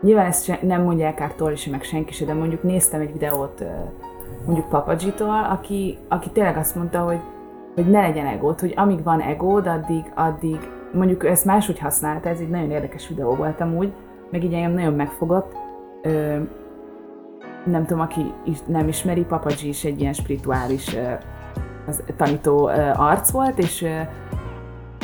[0.00, 3.64] Nyilván ezt nem mondják át Tori meg senki se, de mondjuk néztem egy videót
[4.46, 7.20] mondjuk Papadzsitól, aki, aki tényleg azt mondta, hogy,
[7.74, 12.40] hogy ne legyen egót, hogy amíg van egód, addig, addig mondjuk ezt máshogy használta, ez
[12.40, 13.92] egy nagyon érdekes videó volt amúgy,
[14.30, 15.52] meg így engem nagyon megfogott.
[16.02, 16.36] Ö,
[17.64, 21.12] nem tudom, aki is nem ismeri, Papadzsi is egy ilyen spirituális ö,
[21.86, 24.00] az, tanító ö, arc volt, és ö,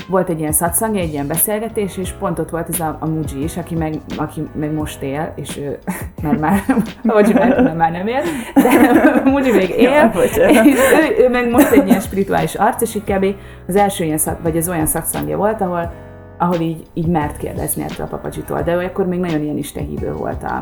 [0.08, 3.42] volt egy ilyen szatszangja, egy ilyen beszélgetés, és pont ott volt ez a, a Muji
[3.42, 5.78] is, aki meg, aki meg most él, és ő,
[6.22, 6.62] mert már,
[7.04, 8.22] ahogy már, már nem él,
[8.54, 12.94] de Muji még él, ja, és ő, ő, meg most egy ilyen spirituális arc, és
[12.94, 13.26] így kb.
[13.68, 15.92] az első ilyen szak, vagy az olyan szakszangja volt, ahol,
[16.38, 20.12] ahol így, így mert kérdezni ettől a papacsitól, de ő akkor még nagyon ilyen istehívő
[20.12, 20.60] volt a,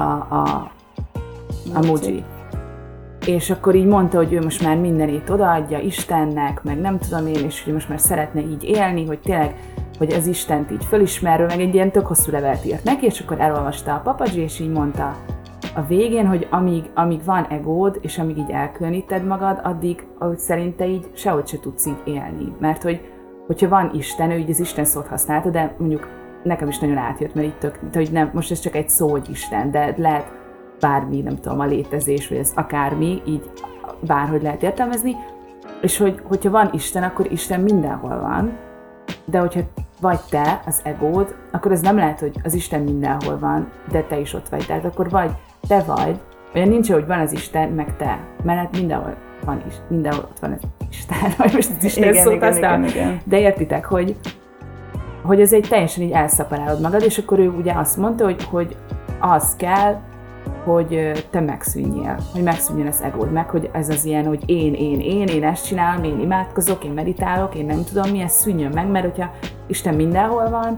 [0.00, 0.70] a, a,
[1.74, 2.24] a Muji
[3.26, 7.44] és akkor így mondta, hogy ő most már mindenét odaadja Istennek, meg nem tudom én,
[7.44, 9.54] és hogy most már szeretne így élni, hogy tényleg,
[9.98, 13.40] hogy az Istent így fölismerő, meg egy ilyen tök hosszú levelet írt neki, és akkor
[13.40, 15.16] elolvasta a papadzsi, és így mondta
[15.74, 20.86] a végén, hogy amíg, amíg van egód, és amíg így elkülöníted magad, addig, ahogy szerinte
[20.86, 22.52] így sehogy se tudsz így élni.
[22.60, 23.00] Mert hogy,
[23.46, 26.08] hogyha van Isten, ő így az Isten szót használta, de mondjuk
[26.42, 29.30] nekem is nagyon átjött, mert itt tök, hogy nem, most ez csak egy szó, hogy
[29.30, 30.32] Isten, de lehet
[30.86, 33.50] bármi, nem tudom, a létezés, vagy ez akármi, így
[34.00, 35.16] bárhogy lehet értelmezni,
[35.80, 38.56] és hogy, hogyha van Isten, akkor Isten mindenhol van,
[39.24, 39.60] de hogyha
[40.00, 44.18] vagy te, az egód, akkor ez nem lehet, hogy az Isten mindenhol van, de te
[44.18, 44.66] is ott vagy.
[44.66, 45.30] Tehát akkor vagy
[45.68, 46.20] te vagy,
[46.54, 48.18] olyan nincs, hogy van az Isten, meg te.
[48.42, 52.24] Mert hát mindenhol van is, mindenhol ott van az Isten, vagy most az Isten Igen,
[52.24, 52.78] szót igen, használ.
[52.78, 53.20] igen, igen.
[53.24, 54.16] De értitek, hogy,
[55.22, 58.76] hogy ez egy teljesen így elszaporálod magad, és akkor ő ugye azt mondta, hogy, hogy
[59.20, 60.00] az kell,
[60.64, 65.00] hogy te megszűnjél, hogy megszűnjön az egód meg, hogy ez az ilyen, hogy én, én,
[65.00, 68.90] én, én ezt csinálom, én imádkozok, én meditálok, én nem tudom mi, ez szűnjön meg,
[68.90, 69.30] mert hogyha
[69.66, 70.76] Isten mindenhol van,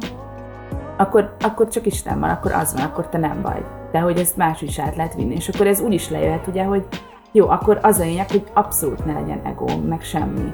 [0.97, 3.65] akkor, akkor csak Isten van, akkor az van, akkor te nem vagy.
[3.93, 5.35] De hogy ezt más is át lehet vinni.
[5.35, 6.87] És akkor ez úgy is lejöhet, ugye, hogy
[7.33, 10.53] jó, akkor az a lényeg, hogy abszolút ne legyen ego, meg semmi.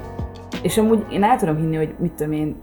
[0.61, 2.55] És amúgy én el tudom hinni, hogy mit tudom én,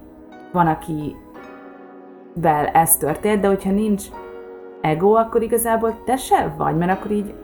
[0.53, 4.05] van, akivel ez történt, de hogyha nincs
[4.81, 7.35] ego, akkor igazából te se vagy, mert akkor így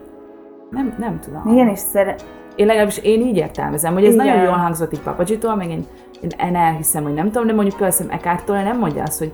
[0.71, 1.53] nem, nem tudom.
[1.53, 2.15] Igen, és szere...
[2.57, 4.27] Én legalábbis én így értelmezem, hogy ez Igen.
[4.27, 5.85] nagyon jól hangzott így Papacsitól, meg én,
[6.23, 9.33] én, elhiszem, hogy nem tudom, de mondjuk például Ekártól nem mondja azt, hogy,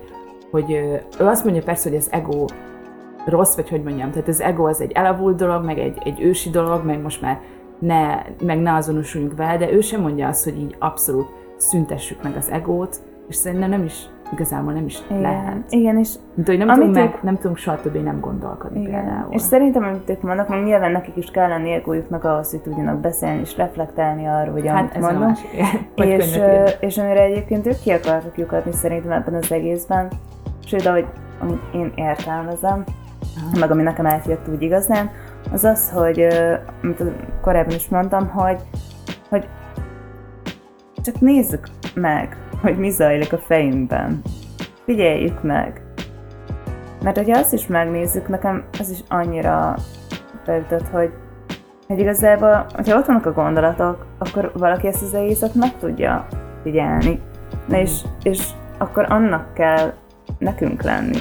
[0.51, 0.71] hogy
[1.21, 2.45] ő azt mondja persze, hogy az ego
[3.25, 6.51] rossz, vagy hogy mondjam, tehát az ego az egy elavult dolog, meg egy, egy ősi
[6.51, 7.41] dolog, meg most már
[7.79, 12.37] ne, meg ne azonosuljunk vele, de ő sem mondja azt, hogy így abszolút szüntessük meg
[12.37, 15.57] az egót, és szerintem nem is, igazából nem is Igen, lehet.
[15.69, 18.81] igen, és Mint hogy nem Amit tudunk, meg, ők- nem tudunk soha többé nem gondolkodni
[18.81, 19.05] Igen.
[19.05, 19.27] például.
[19.33, 23.01] És szerintem, amit ők mondnak, meg nyilván nekik is kell lenni egójuknak ahhoz, hogy tudjanak
[23.01, 25.29] beszélni és reflektálni arra, hogy amit hát ez a mondunk.
[25.29, 25.51] másik.
[25.97, 26.39] Vagy És,
[26.81, 30.09] és amire egyébként ők ki akartak lyukadni szerintem ebben az egészben,
[30.67, 31.07] sőt, ahogy
[31.41, 32.85] amit én értelmezem,
[33.61, 35.11] meg ami nekem átjött úgy igazán,
[35.53, 36.27] az az, hogy,
[36.83, 37.03] amit
[37.41, 38.61] korábban is mondtam, hogy,
[39.29, 39.49] hogy
[41.03, 44.23] csak nézzük meg, hogy mi zajlik a fejünkben.
[44.85, 45.83] Figyeljük meg.
[47.03, 49.77] Mert hogyha azt is megnézzük, nekem az is annyira
[50.47, 51.11] beütött, hogy,
[51.87, 56.27] hogy igazából, hogyha ott vannak a gondolatok, akkor valaki ezt az egészet meg tudja
[56.63, 57.21] figyelni.
[57.69, 58.47] Na és, és
[58.79, 59.93] akkor annak kell
[60.39, 61.19] nekünk lenni.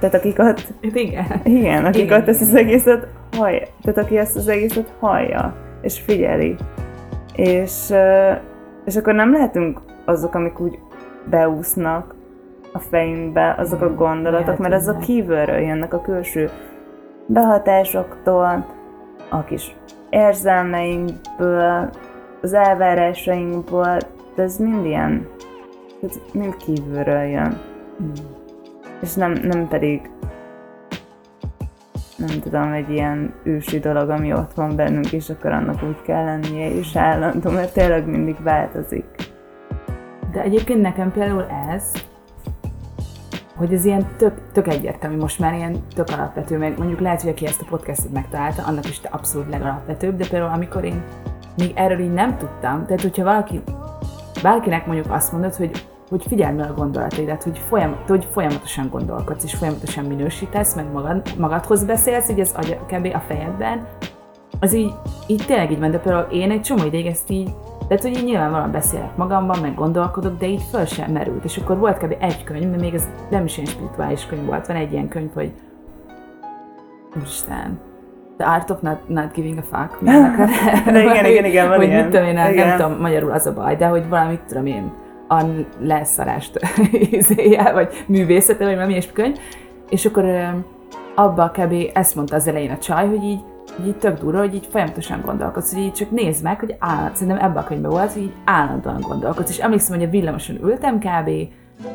[0.00, 1.24] Tehát akik ott, Igen.
[1.44, 2.64] igen, akik Igen, ott ezt az igen.
[2.64, 6.56] egészet hallja, tehát aki ezt az egészet hallja, és figyeli.
[7.34, 7.92] És,
[8.84, 10.78] és akkor nem lehetünk azok, amik úgy
[11.30, 12.14] beúsznak
[12.72, 16.50] a fejünkbe, azok a gondolatok, mert azok kívülről jönnek a külső
[17.26, 18.66] behatásoktól,
[19.28, 19.76] a kis
[20.10, 21.90] érzelmeinkből,
[22.42, 23.98] az elvárásainkból,
[24.34, 25.28] de ez mind ilyen,
[26.02, 27.58] ez mind kívülről jön.
[29.00, 30.10] És nem, nem pedig
[32.16, 36.24] nem tudom, egy ilyen ősi dolog, ami ott van bennünk, és akkor annak úgy kell
[36.24, 39.04] lennie, és állandó, mert tényleg mindig változik.
[40.36, 41.92] De egyébként nekem például ez,
[43.54, 47.30] hogy ez ilyen tök, tök egyértelmű, most már ilyen tök alapvető, meg mondjuk lehet, hogy
[47.30, 51.02] aki ezt a podcastot megtalálta, annak is abszolút legalapvetőbb, de például amikor én
[51.56, 53.62] még erről így nem tudtam, tehát hogyha valaki,
[54.42, 59.54] bárkinek mondjuk azt mondod, hogy hogy figyeld a gondolataidat, hogy, folyam, hogy folyamatosan gondolkodsz, és
[59.54, 63.14] folyamatosan minősítesz, meg magad, magadhoz beszélsz, így az agy, kb.
[63.14, 63.86] a fejedben,
[64.60, 64.92] az így,
[65.26, 67.50] így tényleg így van, de például én egy csomó ideig ezt így,
[67.88, 71.44] tehát hogy így nyilvánvalóan beszélek magamban, meg gondolkodok, de így föl sem merült.
[71.44, 72.16] És akkor volt kb.
[72.18, 75.30] egy könyv, de még ez nem is ilyen spirituális könyv volt, van egy ilyen könyv,
[75.34, 75.52] hogy
[77.16, 77.78] Úristen,
[78.36, 80.02] The Art of Not, not Giving a Fuck.
[80.92, 82.02] De igen, igen, igen, van Hogy ilyen.
[82.02, 84.92] mit tudom én, nem, nem tudom, magyarul az a baj, de hogy valamit tudom én,
[85.28, 85.42] a
[85.80, 86.60] leszarást
[87.10, 89.38] izéje, vagy művészete, vagy valami ilyesmi könyv.
[89.90, 90.24] És akkor
[91.14, 91.74] abba kb.
[91.92, 93.40] ezt mondta az elején a csaj, hogy így,
[93.84, 97.44] így tök durva, hogy így folyamatosan gondolkodsz, hogy így csak nézd meg, hogy állandóan, szerintem
[97.44, 99.50] ebben a könyvben volt, hogy így állandóan gondolkodsz.
[99.50, 101.28] És emlékszem, hogy a villamoson ültem kb.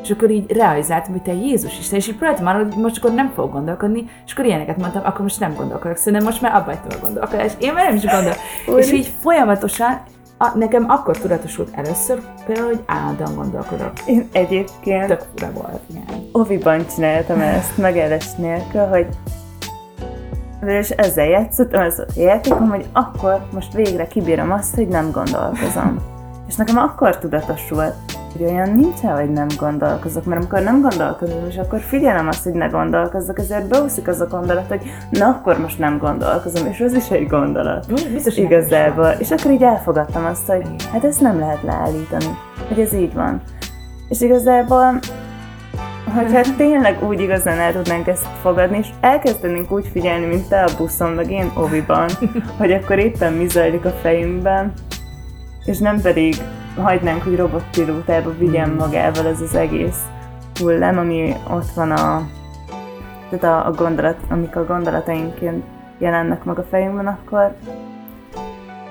[0.02, 3.14] És akkor így realizáltam, hogy te Jézus Isten, és így próbáltam arra, hogy most akkor
[3.14, 6.72] nem fogok gondolkodni, és akkor ilyeneket mondtam, akkor most nem gondolkodok, szerintem most már abba
[6.72, 7.56] a gondolkodást.
[7.62, 8.36] Én már nem is gondolok.
[8.76, 10.00] és így folyamatosan,
[10.38, 13.92] a, nekem akkor tudatosult először, például, hogy állandóan gondolkodok.
[14.06, 16.28] Én egyébként Tök fura volt, igen.
[16.32, 19.06] oviban csináltam ezt, megállás nélkül, hogy
[20.66, 25.96] és ezzel játszottam, ez a játékom, hogy akkor most végre kibírom azt, hogy nem gondolkozom.
[26.48, 27.94] És nekem akkor tudatosult,
[28.32, 32.52] hogy olyan nincsen, hogy nem gondolkozok, mert amikor nem gondolkozom, és akkor figyelem azt, hogy
[32.52, 36.92] ne gondolkozzak, ezért beúszik az a gondolat, hogy na akkor most nem gondolkozom, és az
[36.92, 37.86] is egy gondolat.
[38.12, 39.14] Biztos, Igazából.
[39.18, 43.40] És akkor így elfogadtam azt, hogy hát ezt nem lehet leállítani, hogy ez így van.
[44.08, 44.98] És igazából,
[46.14, 50.76] hogyha tényleg úgy igazán el tudnánk ezt fogadni, és elkezdenénk úgy figyelni, mint te a
[50.76, 52.08] buszon, meg én oviban,
[52.58, 54.72] hogy akkor éppen mi zajlik a fejünkben,
[55.64, 56.34] és nem pedig
[56.76, 60.00] hagynánk, hogy robotpilótába vigyen magával ez az egész
[60.60, 62.28] hullám, ami ott van a,
[63.30, 65.64] tehát a, a gondolat, amik a gondolatainként
[65.98, 67.56] jelennek meg a fejünkben, akkor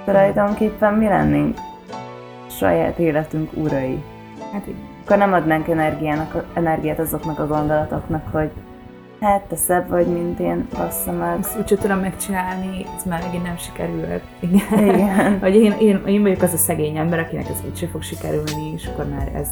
[0.06, 1.58] tulajdonképpen mi lennénk
[2.50, 4.04] saját életünk urai.
[4.52, 4.91] Hát igen.
[5.12, 8.52] Akkor nem adnánk energiának, energiát azoknak a gondolatoknak, hogy
[9.22, 11.40] hát te szebb vagy, mint én, bassza meg.
[11.40, 14.24] Ezt úgyse tudom megcsinálni, ez már megint nem sikerült.
[14.40, 14.96] Igen.
[14.96, 15.40] Igen.
[15.40, 18.88] Vagy én, én, én vagyok az a szegény ember, akinek ez úgyse fog sikerülni, és
[18.88, 19.48] akkor már ez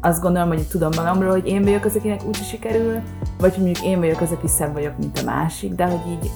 [0.00, 3.00] azt gondolom, hogy tudom magamról, hogy én vagyok az, akinek úgyse sikerül,
[3.38, 6.30] vagy hogy mondjuk én vagyok az, aki szebb vagyok, mint a másik, de hogy így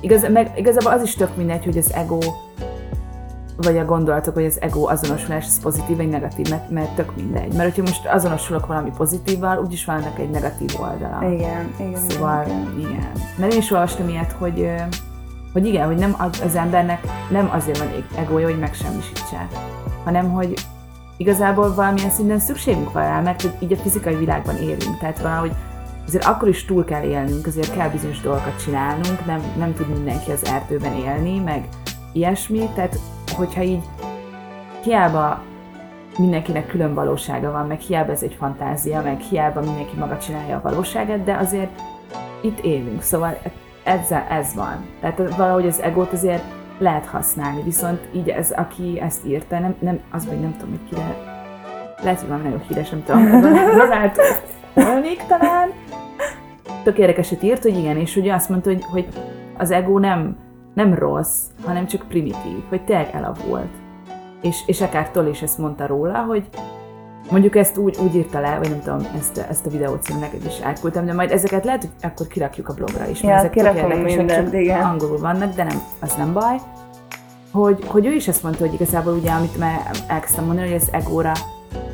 [0.00, 2.18] igaz, meg, igazából az is tök mindegy, hogy az ego
[3.56, 7.52] vagy a gondolatok, hogy az ego azonosulás az pozitív vagy negatív, mert, mert tök mindegy.
[7.52, 11.32] Mert hogyha most azonosulok valami pozitívval, úgyis van ennek egy negatív oldala.
[11.32, 12.00] Igen, igen.
[12.08, 12.74] Szóval, igen.
[12.78, 13.10] igen.
[13.36, 14.70] Mert én is olvastam ilyet, hogy,
[15.52, 19.48] hogy igen, hogy nem az- az embernek nem azért van egója, hogy megsemmisítse,
[20.04, 20.54] hanem hogy
[21.16, 25.52] igazából valamilyen szinten szükségünk van rá, mert így a fizikai világban élünk, tehát valahogy
[26.06, 30.30] azért akkor is túl kell élnünk, azért kell bizonyos dolgokat csinálnunk, nem, nem tud mindenki
[30.30, 31.68] az erdőben élni, meg
[32.12, 32.98] ilyesmi, tehát
[33.36, 33.84] hogyha így
[34.82, 35.42] hiába
[36.18, 40.60] mindenkinek külön valósága van, meg hiába ez egy fantázia, meg hiába mindenki maga csinálja a
[40.62, 41.82] valóságát, de azért
[42.40, 43.38] itt élünk, szóval
[43.84, 44.86] ezzel ez van.
[45.00, 46.42] Tehát valahogy az egót azért
[46.78, 50.88] lehet használni, viszont így ez, aki ezt írta, nem, nem az vagy nem tudom, hogy
[50.88, 51.16] kire,
[52.02, 53.30] lehet, hogy valami nagyon híres, nem tudom,
[53.80, 54.12] Ronald
[54.74, 55.68] Holnik talán,
[56.82, 59.06] tök érdekeset írt, hogy igen, és ugye azt mondta, hogy, hogy
[59.56, 60.36] az ego nem,
[60.76, 63.74] nem rossz, hanem csak primitív, hogy tényleg elavult.
[64.42, 66.48] És, és akár Tol is ezt mondta róla, hogy
[67.30, 70.44] mondjuk ezt úgy, úgy írta le, vagy nem tudom, ezt, ezt a videót című neked
[70.44, 73.52] is elküldtem, de majd ezeket lehet, hogy akkor kirakjuk a blogra is, mert Ja, ezek
[73.52, 74.80] tök érdekesek, csak igen.
[74.80, 76.56] angolul vannak, de nem, az nem baj.
[77.52, 80.92] Hogy, hogy ő is ezt mondta, hogy igazából ugye, amit már elkezdtem mondani, hogy az
[80.92, 81.32] egóra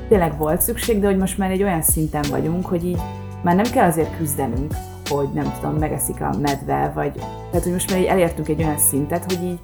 [0.08, 3.00] tényleg volt szükség, de hogy most már egy olyan szinten vagyunk, hogy így
[3.42, 4.72] már nem kell azért küzdenünk,
[5.16, 7.12] hogy nem tudom, megeszik a medve, vagy
[7.50, 9.60] tehát, hogy most már így elértünk egy olyan szintet, hogy így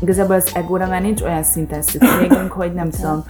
[0.00, 3.24] igazából az egóra már nincs olyan szinten szükségünk, hogy nem tudom,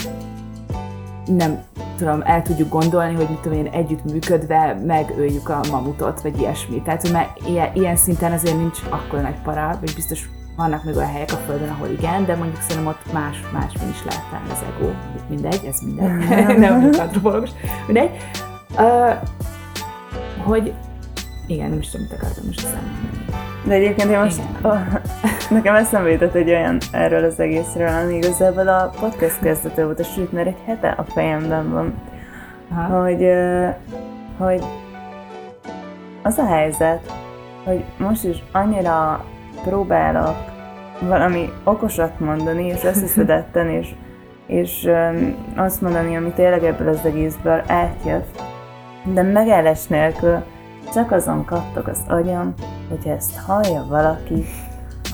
[1.26, 1.62] nem
[1.96, 6.82] tudom, el tudjuk gondolni, hogy mit tudom én, együtt működve megöljük a mamutot, vagy ilyesmi.
[6.82, 10.96] Tehát, hogy már ilyen, ilyen szinten azért nincs akkor nagy para, vagy biztos vannak még
[10.96, 14.50] olyan helyek a Földön, ahol igen, de mondjuk szerintem ott más, másmi is lehet talán
[14.50, 14.90] az ego.
[15.28, 16.58] Mindegy, ez mindegy.
[16.58, 17.50] nem vagyok antropológus.
[17.86, 18.10] Mindegy.
[18.76, 19.12] Uh,
[20.44, 20.74] hogy
[21.48, 23.26] igen, nem is tudom, mit akartam most szemben.
[23.64, 24.72] De egyébként én most, Igen.
[24.72, 24.78] oh,
[25.56, 30.32] nekem eszembe jutott egy olyan erről az egészről, ami igazából a podcast kezdete volt, sőt,
[30.32, 31.94] mert egy hete a fejemben van,
[32.70, 33.02] Aha.
[33.02, 33.28] hogy,
[34.38, 34.64] hogy
[36.22, 37.12] az a helyzet,
[37.64, 39.24] hogy most is annyira
[39.64, 40.36] próbálok
[41.00, 43.94] valami okosat mondani, és összeszedetten, és,
[44.46, 44.88] és
[45.56, 48.42] azt mondani, ami tényleg ebből az egészből átjött,
[49.04, 50.42] de megállás nélkül
[50.92, 52.54] csak azon kattog az agyam,
[52.88, 54.44] hogyha ezt hallja valaki,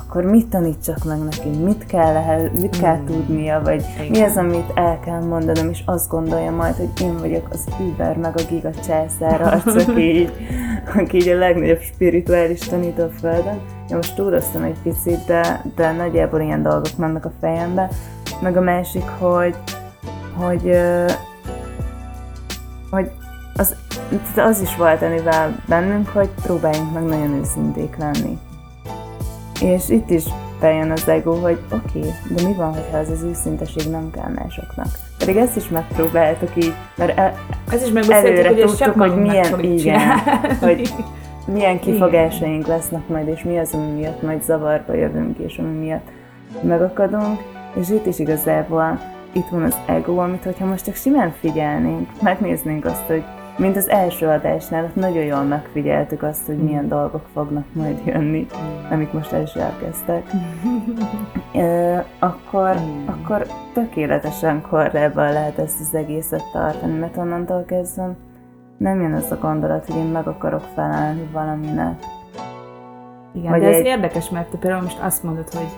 [0.06, 3.04] akkor mit tanítsak meg neki, mit kell, ehhez, mit kell Mm.
[3.06, 4.30] tudnia, vagy mi Igen.
[4.30, 8.36] az, amit el kell mondanom, és azt gondolja majd, hogy én vagyok az Uber meg
[8.36, 10.32] a Giga császár arc, aki így,
[10.96, 13.60] aki így a legnagyobb spirituális tanító a Földön.
[13.90, 17.88] Én most túloztam egy picit, de, de nagyjából ilyen dolgok mennek a fejembe.
[18.40, 19.56] Meg a másik, hogy,
[20.36, 21.04] hogy, ö,
[22.90, 23.10] hogy
[23.56, 23.76] az,
[24.36, 28.38] az is volt amivel bennünk, hogy próbáljunk meg nagyon őszinték lenni.
[29.60, 30.24] És itt is
[30.60, 34.30] bejön az ego, hogy oké, okay, de mi van, hogyha ez az őszinteség nem kell
[34.34, 34.86] másoknak?
[35.18, 37.34] Pedig ezt is megpróbáltuk így, mert el,
[37.70, 40.54] Ez is előre hogy tudtuk, hogy milyen- igen, csinálni.
[40.60, 40.94] hogy
[41.46, 46.08] milyen kifogásaink lesznek majd, és mi az, ami miatt majd zavarba jövünk, és ami miatt
[46.60, 47.40] megakadunk.
[47.80, 49.00] És itt is igazából
[49.32, 53.24] itt van az ego, amit hogyha most csak simán figyelnénk, megnéznénk azt, hogy
[53.56, 58.46] mint az első adásnál, ott nagyon jól megfigyeltük azt, hogy milyen dolgok fognak majd jönni,
[58.90, 60.30] amik most el is elkezdtek.
[61.54, 62.76] Ö, akkor,
[63.06, 68.14] akkor tökéletesen korábban lehet ezt az egészet tartani, mert onnantól kezdve
[68.76, 72.02] nem jön az a gondolat, hogy én meg akarok felelni valaminek.
[73.34, 75.68] Igen, Vagy de ez egy- érdekes, mert te például most azt mondod, hogy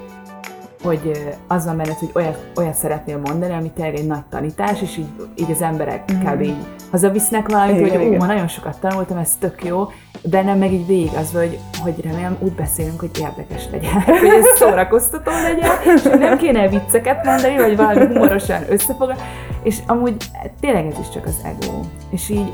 [0.82, 4.96] hogy az van benned, hogy olyat, olyat szeretnél mondani, ami tényleg egy nagy tanítás, és
[4.96, 6.26] így, így az emberek Mhm.
[6.26, 6.40] kb.
[6.42, 6.56] így
[6.90, 9.88] hazavisznek valamit, Igen, hogy ó, ma nagyon sokat tanultam, ez tök jó,
[10.30, 14.58] bennem meg így végig az, hogy, hogy remélem úgy beszélünk, hogy érdekes legyen, hogy ez
[14.58, 19.22] szórakoztató legyen, és nem kéne vicceket mondani, vagy valami humorosan összefoglalni,
[19.62, 20.16] és amúgy
[20.60, 21.80] tényleg ez is csak az ego.
[22.10, 22.52] És így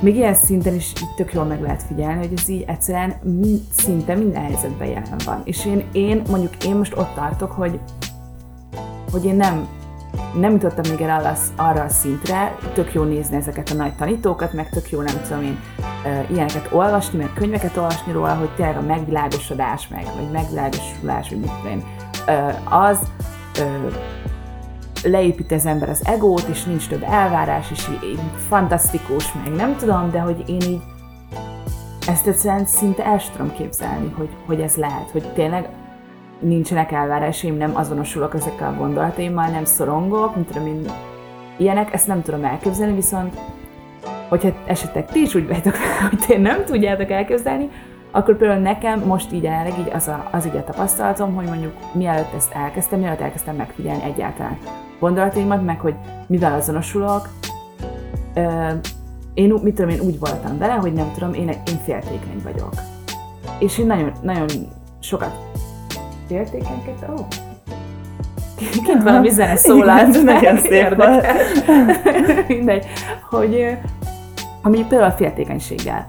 [0.00, 4.14] még ilyen szinten is tök jól meg lehet figyelni, hogy ez így egyszerűen mind, szinte
[4.14, 5.40] minden helyzetben jelen van.
[5.44, 7.80] És én, én, mondjuk én most ott tartok, hogy,
[9.10, 9.68] hogy én nem
[10.40, 14.52] nem jutottam még el arra, arra a szintre, tök jó nézni ezeket a nagy tanítókat,
[14.52, 15.58] meg tök jó, nem tudom én,
[16.30, 21.50] ilyeneket olvasni, meg könyveket olvasni róla, hogy tényleg a megvilágosodás, meg, vagy megvilágosulás, vagy mit
[21.70, 21.82] én,
[22.64, 22.98] az
[25.04, 30.10] leépít az ember az egót, és nincs több elvárás, és így, fantasztikus, meg nem tudom,
[30.10, 30.80] de hogy én így
[32.08, 35.68] ezt egyszerűen szinte el tudom képzelni, hogy, hogy ez lehet, hogy tényleg
[36.40, 40.84] nincsenek elvárásaim, nem azonosulok ezekkel a gondolataimmal, nem szorongok, mint tudom én,
[41.56, 43.38] ilyenek, ezt nem tudom elképzelni, viszont
[44.28, 45.74] hogyha esetleg ti is úgy vagytok,
[46.10, 47.70] hogy ti nem tudjátok elképzelni,
[48.10, 51.72] akkor például nekem most így jelenleg így az, a, az így a tapasztalatom, hogy mondjuk
[51.92, 54.58] mielőtt ezt elkezdtem, mielőtt elkezdtem megfigyelni egyáltalán
[55.00, 55.94] gondolataimat, meg hogy
[56.26, 57.28] mivel azonosulok,
[58.34, 58.68] ö,
[59.34, 62.72] én, mit tudom, én úgy voltam vele, hogy nem tudom, én, én féltékeny vagyok.
[63.58, 64.46] És én nagyon, nagyon
[65.00, 65.36] sokat
[66.26, 67.26] féltékenykedtem, oh.
[68.84, 70.08] Kint valami zene szólalt.
[70.08, 71.26] Igen, nagyon szép volt.
[72.48, 72.86] Mindegy,
[73.30, 73.76] hogy,
[74.62, 76.06] ami például a féltékenységgel,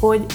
[0.00, 0.26] hogy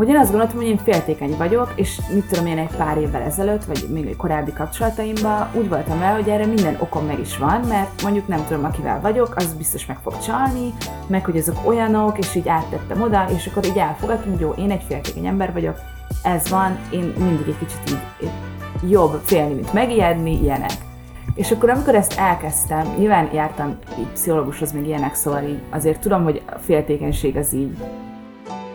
[0.00, 3.22] hogy én azt gondoltam, hogy én féltékeny vagyok, és mit tudom én egy pár évvel
[3.22, 7.38] ezelőtt, vagy még egy korábbi kapcsolataimban úgy voltam vele, hogy erre minden okom meg is
[7.38, 10.74] van, mert mondjuk nem tudom, akivel vagyok, az biztos meg fog csalni,
[11.06, 14.70] meg hogy azok olyanok, és így áttettem oda, és akkor így elfogadtam, hogy jó, én
[14.70, 15.78] egy féltékeny ember vagyok,
[16.22, 20.72] ez van, én mindig egy kicsit így jobb félni, mint megijedni, ilyenek.
[21.34, 26.22] És akkor amikor ezt elkezdtem, nyilván jártam így pszichológushoz, még ilyenek, szóval így azért tudom,
[26.22, 27.76] hogy a féltékenység az így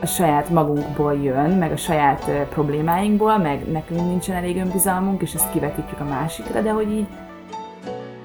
[0.02, 5.52] a saját magunkból jön, meg a saját problémáinkból, meg nekünk nincsen elég önbizalmunk, és ezt
[5.52, 7.08] kivetítjük a másikra, de hogy így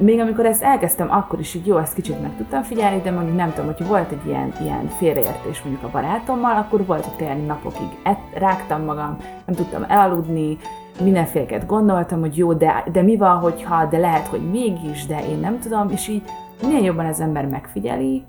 [0.00, 3.36] még amikor ezt elkezdtem, akkor is így jó, ezt kicsit meg tudtam figyelni, de mondjuk
[3.36, 7.46] nem tudom, hogy volt egy ilyen, ilyen félreértés mondjuk a barátommal, akkor volt, hogy tényleg
[7.46, 9.16] napokig et, rágtam magam,
[9.46, 10.58] nem tudtam elaludni,
[11.02, 15.38] mindenféleket gondoltam, hogy jó, de, de mi van, hogyha, de lehet, hogy mégis, de én
[15.38, 16.22] nem tudom, és így
[16.62, 18.24] minél jobban az ember megfigyeli,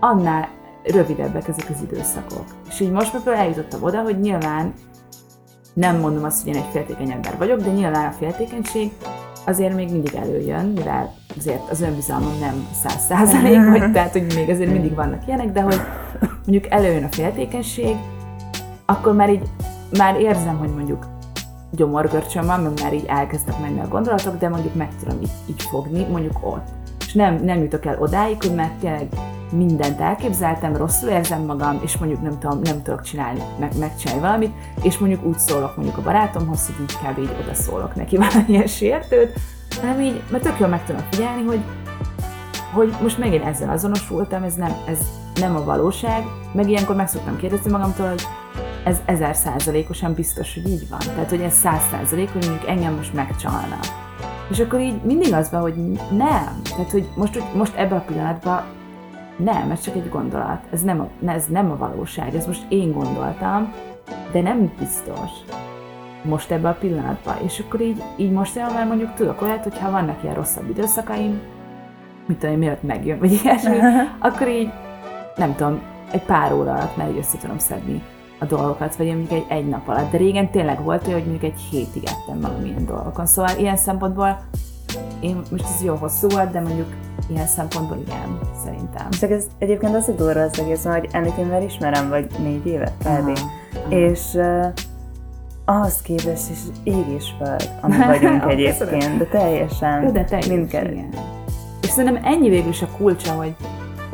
[0.00, 0.48] annál
[0.84, 2.44] rövidebbek ezek az időszakok.
[2.68, 4.72] És így most már eljutottam oda, hogy nyilván
[5.72, 8.92] nem mondom azt, hogy én egy féltékeny ember vagyok, de nyilván a féltékenység
[9.46, 14.50] azért még mindig előjön, mivel azért az önbizalmam nem száz százalék, vagy tehát, hogy még
[14.50, 15.80] azért mindig vannak ilyenek, de hogy
[16.46, 17.96] mondjuk előjön a féltékenység,
[18.86, 19.48] akkor már így,
[19.98, 21.06] már érzem, hogy mondjuk
[21.70, 25.62] gyomorgörcsöm van, meg már így elkezdtek menni a gondolatok, de mondjuk meg tudom így, így
[25.62, 26.66] fogni, mondjuk ott.
[27.06, 29.08] És nem, nem jutok el odáig, hogy már tényleg
[29.52, 34.52] mindent elképzeltem, rosszul érzem magam, és mondjuk nem tudom, nem tudok csinálni, meg, megcsinálni valamit,
[34.82, 37.18] és mondjuk úgy szólok mondjuk a barátomhoz, hogy így kb.
[37.18, 39.38] így oda szólok neki valamilyen sértőt,
[39.80, 41.60] hanem így, mert tök jól meg tudom figyelni, hogy,
[42.72, 44.98] hogy most megint ezzel azonosultam, ez nem, ez
[45.40, 48.22] nem a valóság, meg ilyenkor meg szoktam kérdezni magamtól, hogy
[48.84, 50.98] ez ezer százalékosan biztos, hogy így van.
[50.98, 53.78] Tehát, hogy ez száz százalék, hogy mondjuk engem most megcsalna.
[54.50, 55.74] És akkor így mindig az van, hogy
[56.10, 56.60] nem.
[56.62, 58.64] Tehát, hogy most, most ebben a pillanatban
[59.36, 60.60] nem, ez csak egy gondolat.
[60.72, 62.34] Ez nem, a, ez nem a valóság.
[62.34, 63.72] Ez most én gondoltam,
[64.32, 65.30] de nem biztos
[66.24, 67.36] most ebben a pillanatban.
[67.44, 71.40] És akkor így, így most már mondjuk tudok olyat, hogyha vannak ilyen rosszabb időszakaim,
[72.26, 73.76] mint tudom, miatt megjön, vagy ilyesmi,
[74.18, 74.70] akkor így,
[75.36, 75.80] nem tudom,
[76.12, 78.02] egy pár óra alatt már össze tudom szedni
[78.38, 80.10] a dolgokat, vagy mondjuk egy, egy nap alatt.
[80.10, 83.26] De régen tényleg volt olyan, hogy mondjuk egy hétig ettem magam ilyen dolgokon.
[83.26, 84.40] Szóval ilyen szempontból
[85.20, 86.88] én most ez jó hosszú volt, de mondjuk
[87.26, 89.10] ilyen szempontból igen, szerintem.
[89.10, 92.66] Csak ez egyébként az a durva az egész, hogy ennek én már ismerem, vagy négy
[92.66, 93.38] éve kb.
[93.88, 94.66] És uh,
[95.64, 100.12] ahhoz képest is ég és föld, ami vagyunk egyébként, de teljesen.
[100.12, 101.08] De teljesen, mindkettő.
[101.82, 103.54] És szerintem ennyi végül is a kulcsa, hogy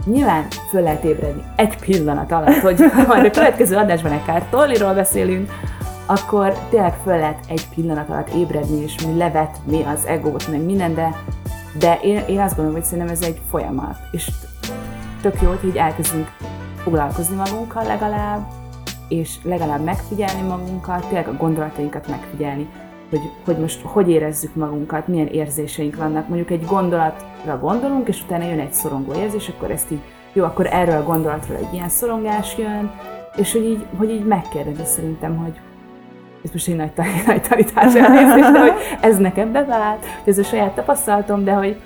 [0.04, 5.50] nyilván föl lehet ébredni egy pillanat alatt, hogy majd a következő adásban egy kártolliról beszélünk,
[6.10, 10.94] akkor tényleg föl lehet egy pillanat alatt ébredni, és mi levetni az egót, meg minden,
[10.94, 11.14] de
[11.78, 14.30] de én, én azt gondolom, hogy szerintem ez egy folyamat, és
[15.20, 16.26] tök jó, hogy így elkezdünk
[16.76, 18.46] foglalkozni magunkkal legalább,
[19.08, 22.68] és legalább megfigyelni magunkat, tényleg a gondolatainkat megfigyelni,
[23.10, 26.28] hogy, hogy most hogy érezzük magunkat, milyen érzéseink vannak.
[26.28, 30.02] Mondjuk egy gondolatra gondolunk, és utána jön egy szorongó érzés, akkor ezt így,
[30.32, 32.90] jó, akkor erről a gondolatról egy ilyen szorongás jön,
[33.36, 35.60] és hogy így, hogy így megkérdezi szerintem, hogy
[36.52, 36.92] most egy nagy,
[37.26, 41.76] nagy tanítás elnézést, hogy ez nekem bevált, hogy ez a saját tapasztalatom, de hogy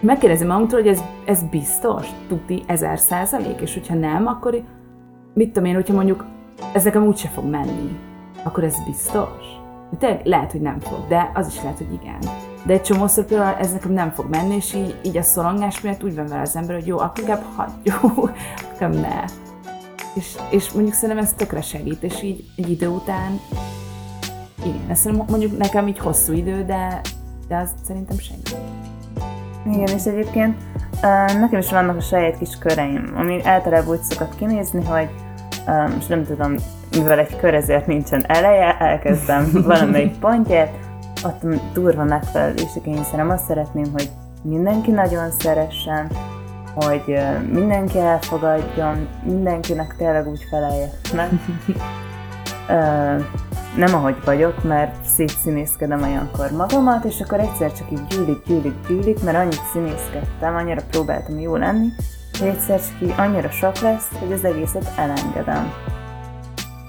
[0.00, 4.62] megkérdezem magunktól, hogy ez, ez biztos, tuti ezer százalék, és hogyha nem, akkor
[5.34, 6.24] mit tudom én, hogyha mondjuk
[6.72, 7.98] ez nekem úgyse fog menni,
[8.42, 9.54] akkor ez biztos.
[9.98, 12.18] Tényleg lehet, hogy nem fog, de az is lehet, hogy igen.
[12.66, 16.04] De egy csomószor például ez nekem nem fog menni, és így, így a szorongás miatt
[16.04, 18.02] úgy van vele az ember, hogy jó, akkor inkább hagyjuk,
[18.74, 19.24] akkor ne.
[20.16, 23.40] És, és mondjuk szerintem ez tökre segít, és így egy idő után,
[24.64, 27.00] igen, ez mondjuk nekem így hosszú idő, de,
[27.48, 28.56] de az szerintem segít.
[29.72, 30.56] Igen, és egyébként
[31.38, 35.08] nekem is vannak a saját kis köreim, ami általában úgy szokott kinézni, hogy
[35.94, 36.54] most nem tudom,
[36.90, 40.78] mivel egy kör ezért nincsen eleje, elkezdem valamelyik pontját,
[41.24, 41.42] ott
[41.72, 43.30] durva megfelelési kényszerem.
[43.30, 44.10] Azt szeretném, hogy
[44.42, 46.10] mindenki nagyon szeressen,
[46.76, 47.18] hogy
[47.52, 51.30] mindenki elfogadjon, mindenkinek tényleg úgy feleljek meg.
[53.76, 59.22] nem ahogy vagyok, mert szétszínészkedem olyankor magamat, és akkor egyszer csak így gyűlik, gyűlik, gyűlik,
[59.22, 61.88] mert annyit színészkedtem, annyira próbáltam jó lenni,
[62.38, 65.72] hogy egyszer csak így annyira sok lesz, hogy az egészet elengedem.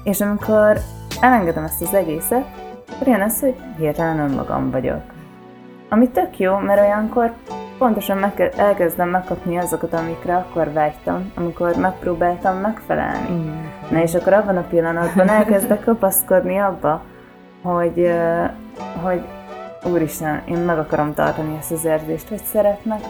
[0.02, 0.80] És amikor
[1.20, 2.46] elengedem ezt az egészet,
[2.90, 5.02] akkor jön az, hogy hirtelen önmagam vagyok.
[5.88, 7.32] Ami tök jó, mert olyankor
[7.78, 13.30] pontosan meg, elkezdem megkapni azokat, amikre akkor vágytam, amikor megpróbáltam megfelelni.
[13.30, 13.66] Mm.
[13.90, 17.02] Na és akkor abban a pillanatban elkezdek kapaszkodni abba,
[17.62, 18.10] hogy,
[19.02, 19.22] hogy
[19.92, 23.00] úristen, én meg akarom tartani ezt az érzést, hogy szeretnek,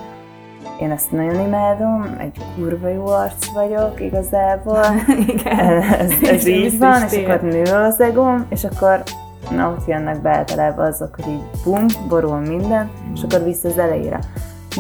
[0.81, 4.85] én ezt nagyon imádom, egy kurva jó arc vagyok igazából.
[5.27, 5.83] Igen.
[5.83, 9.03] Ez, ez így van, és akkor nő az egóm, és akkor
[9.51, 13.79] na ott jönnek be általában azok, hogy így bum, borul minden, és akkor vissza az
[13.79, 14.19] elejére.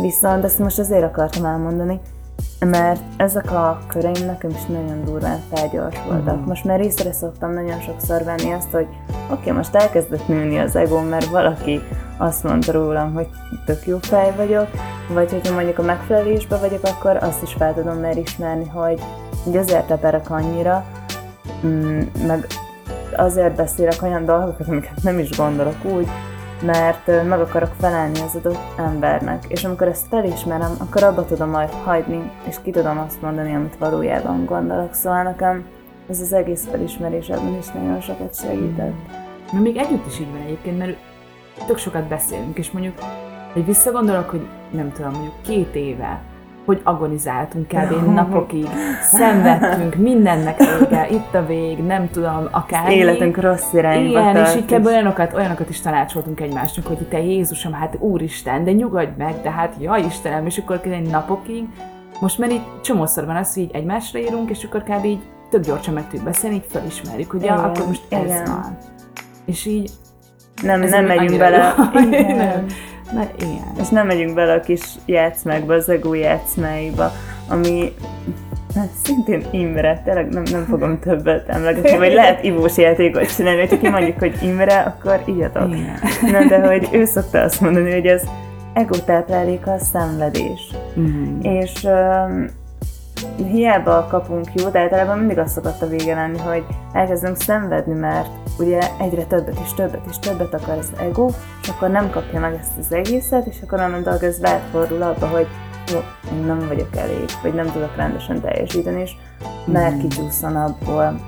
[0.00, 2.00] Viszont ezt most azért akartam elmondani,
[2.60, 6.34] mert ezek a köreim nekem is nagyon durván felgyorsultak.
[6.34, 6.46] Uh-huh.
[6.46, 8.86] Most már észre szoktam nagyon sokszor venni azt, hogy
[9.30, 11.80] oké, okay, most elkezdett nőni az egóm, mert valaki
[12.16, 13.26] azt mondta rólam, hogy
[13.64, 14.68] tök jó fej vagyok,
[15.08, 19.00] vagy hogyha mondjuk a megfelelésbe vagyok, akkor azt is fel tudom már ismerni, hogy,
[19.44, 20.84] hogy azért teperek annyira,
[21.66, 22.46] mm, meg
[23.16, 26.08] azért beszélek olyan dolgokat, amiket nem is gondolok úgy,
[26.62, 31.70] mert meg akarok felelni az adott embernek, és amikor ezt felismerem, akkor abba tudom majd
[31.70, 34.94] hagyni, és ki tudom azt mondani, amit valójában gondolok.
[34.94, 35.66] Szóval nekem
[36.08, 38.94] ez az egész felismerés ebben is nagyon sokat segített.
[39.52, 40.96] Na, még együtt is így van egyébként, mert
[41.66, 42.98] tök sokat beszélünk, és mondjuk,
[43.52, 46.20] hogy visszagondolok, hogy nem tudom, mondjuk két éve,
[46.68, 48.12] hogy agonizáltunk kb.
[48.14, 48.68] napokig,
[49.02, 52.90] szenvedtünk, mindennek vége, itt a vég, nem tudom, akár.
[52.90, 54.86] Életünk rossz irányba Igen, tart, és így kb.
[54.86, 59.74] olyanokat, olyanokat is tanácsoltunk egymásnak, hogy te Jézusom, hát Úristen, de nyugodj meg, de hát
[59.80, 61.64] ja Istenem, és akkor egy napokig,
[62.20, 65.04] most már így csomószor van az, hogy így egymásra írunk, és akkor kb.
[65.04, 68.44] így tök gyorsan meg tudjuk beszélni, így felismerjük, hogy ja, igen, akkor most ez igen.
[68.44, 68.78] van.
[69.44, 69.90] És így
[70.62, 71.74] nem, nem megyünk bele.
[72.10, 72.64] Igen.
[73.12, 73.72] Na, igen.
[73.80, 77.12] És nem megyünk bele a kis játszmákba, az ego játszmáiba,
[77.48, 77.92] ami
[79.02, 83.88] szintén Imre, tényleg nem, nem fogom többet emlegetni, vagy lehet ivós játékot csinálni, hogyha ki
[83.88, 85.68] mondjuk, hogy Imre, akkor írjatok.
[86.32, 88.22] Na, de hogy ő szokta azt mondani, hogy ez
[88.72, 90.74] ego tápláléka a szenvedés.
[90.96, 91.54] Uh-huh.
[91.60, 92.46] És um,
[93.36, 98.28] hiába kapunk jót, de általában mindig azt szokott a vége lenni, hogy elkezdünk szenvedni, mert
[98.58, 101.28] ugye egyre többet és többet és többet akar az ego,
[101.62, 104.40] és akkor nem kapja meg ezt az egészet, és akkor onnantól ez
[104.70, 105.46] fordul abba, hogy
[105.92, 105.98] jó,
[106.32, 109.12] én nem vagyok elég, vagy nem tudok rendesen teljesíteni, és
[109.64, 109.98] már mm.
[109.98, 111.20] kicsúszon abból,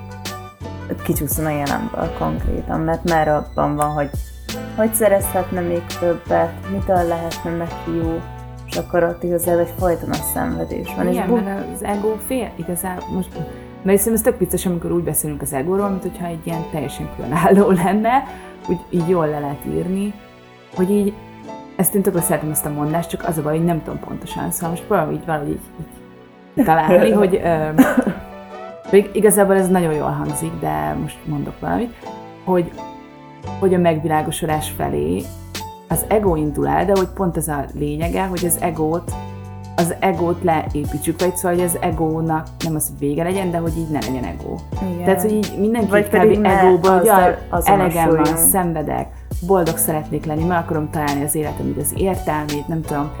[1.03, 4.09] kicsúszon a jelenből konkrétan, mert már abban van, hogy
[4.75, 8.21] hogy szerezhetne még többet, mitől lehetne neki jó,
[8.71, 11.07] és akkor ott igazából egy folytonos szenvedés van.
[11.07, 13.29] Igen, és bu- mert az ego fél, igazából most,
[13.83, 17.09] mert hiszem ez tök vicces, amikor úgy beszélünk az egóról, mint hogyha egy ilyen teljesen
[17.15, 18.23] különálló lenne,
[18.67, 20.13] úgy így jól le lehet írni,
[20.75, 21.13] hogy így,
[21.75, 24.51] ezt én tökre szeretem ezt a mondást, csak az a baj, hogy nem tudom pontosan,
[24.51, 25.59] szóval most próbálom így valahogy így,
[26.55, 27.69] így találni, hogy ö,
[29.13, 31.93] igazából ez nagyon jól hangzik, de most mondok valamit,
[32.43, 32.71] hogy,
[33.59, 35.23] hogy a megvilágosodás felé
[35.91, 39.13] az ego indul el, de hogy pont ez a lényege, hogy az egót
[39.75, 43.77] az egót leépítsük, vagy szóval, hogy az egónak nem az, hogy vége legyen, de hogy
[43.77, 44.59] így ne legyen egó.
[44.81, 45.03] Igen.
[45.03, 46.45] Tehát, hogy így mindenki vagy kb.
[46.45, 49.07] egóból, hogy jaj, elegem van, szenvedek,
[49.47, 53.11] boldog szeretnék lenni, meg akarom találni az életem az értelmét, nem tudom,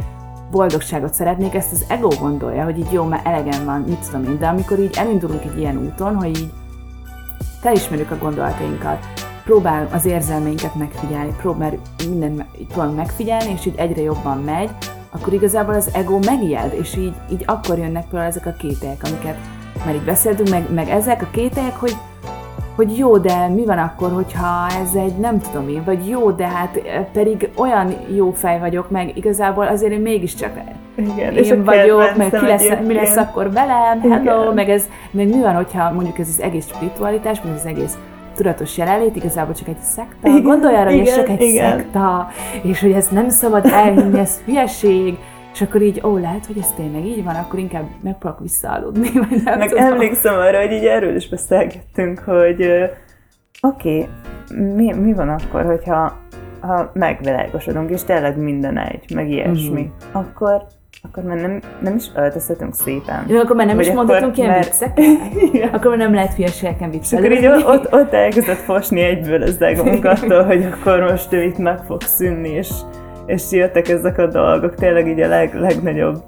[0.51, 4.39] boldogságot szeretnék, ezt az ego gondolja, hogy így jó, már elegem van, mit tudom én,
[4.39, 6.51] de amikor így elindulunk egy ilyen úton, hogy így
[7.61, 9.05] felismerjük a gondolatainkat,
[9.51, 11.71] próbál az érzelmeinket megfigyelni, próbál
[12.07, 14.69] minden próbál megfigyelni, és így egyre jobban megy,
[15.09, 19.37] akkor igazából az ego megijed, és így, így akkor jönnek például ezek a kételyek, amiket
[19.85, 21.95] már így beszéltünk, meg, meg ezek a kételyek, hogy,
[22.75, 26.47] hogy jó, de mi van akkor, hogyha ez egy nem tudom én, vagy jó, de
[26.47, 26.81] hát
[27.13, 30.59] pedig olyan jó fej vagyok, meg igazából azért én mégiscsak
[30.95, 34.53] igen, én és vagyok, meg ki lesz, mi lesz akkor velem, hello, Igen.
[34.53, 37.97] meg ez, meg mi van, hogyha mondjuk ez az egész spiritualitás, meg az egész
[38.35, 40.27] tudatos jelenlét igazából csak egy szekta.
[40.27, 41.77] Igen, Gondolj arra, hogy ez csak egy igen.
[41.77, 42.27] szekta,
[42.63, 45.17] és hogy ezt nem szabad elhinni, ez hülyeség,
[45.53, 49.41] és akkor így, ó, lehet, hogy ez tényleg így van, akkor inkább megpróbálok visszaaludni, vagy
[49.43, 49.85] nem Meg tudom.
[49.85, 52.61] emlékszem arra, hogy így erről is beszélgettünk, hogy
[53.61, 54.07] oké, okay,
[54.75, 56.19] mi, mi van akkor, hogyha
[56.59, 60.11] ha megvilágosodunk, és tényleg minden egy, meg ilyesmi, mm.
[60.11, 60.67] akkor
[61.03, 63.25] akkor már nem, nem is öltözhetünk szépen.
[63.27, 65.73] Jó, akkor már nem Vagy is mondhatunk ilyen már- vicceket?
[65.75, 70.05] akkor már nem lehet hülyeségeken És akkor így ott, ott elkezdett fosni egyből az egónk
[70.05, 72.69] attól, hogy akkor most ő itt meg fog szűnni, és,
[73.25, 76.23] és jöttek ezek a dolgok, tényleg így a leg, legnagyobb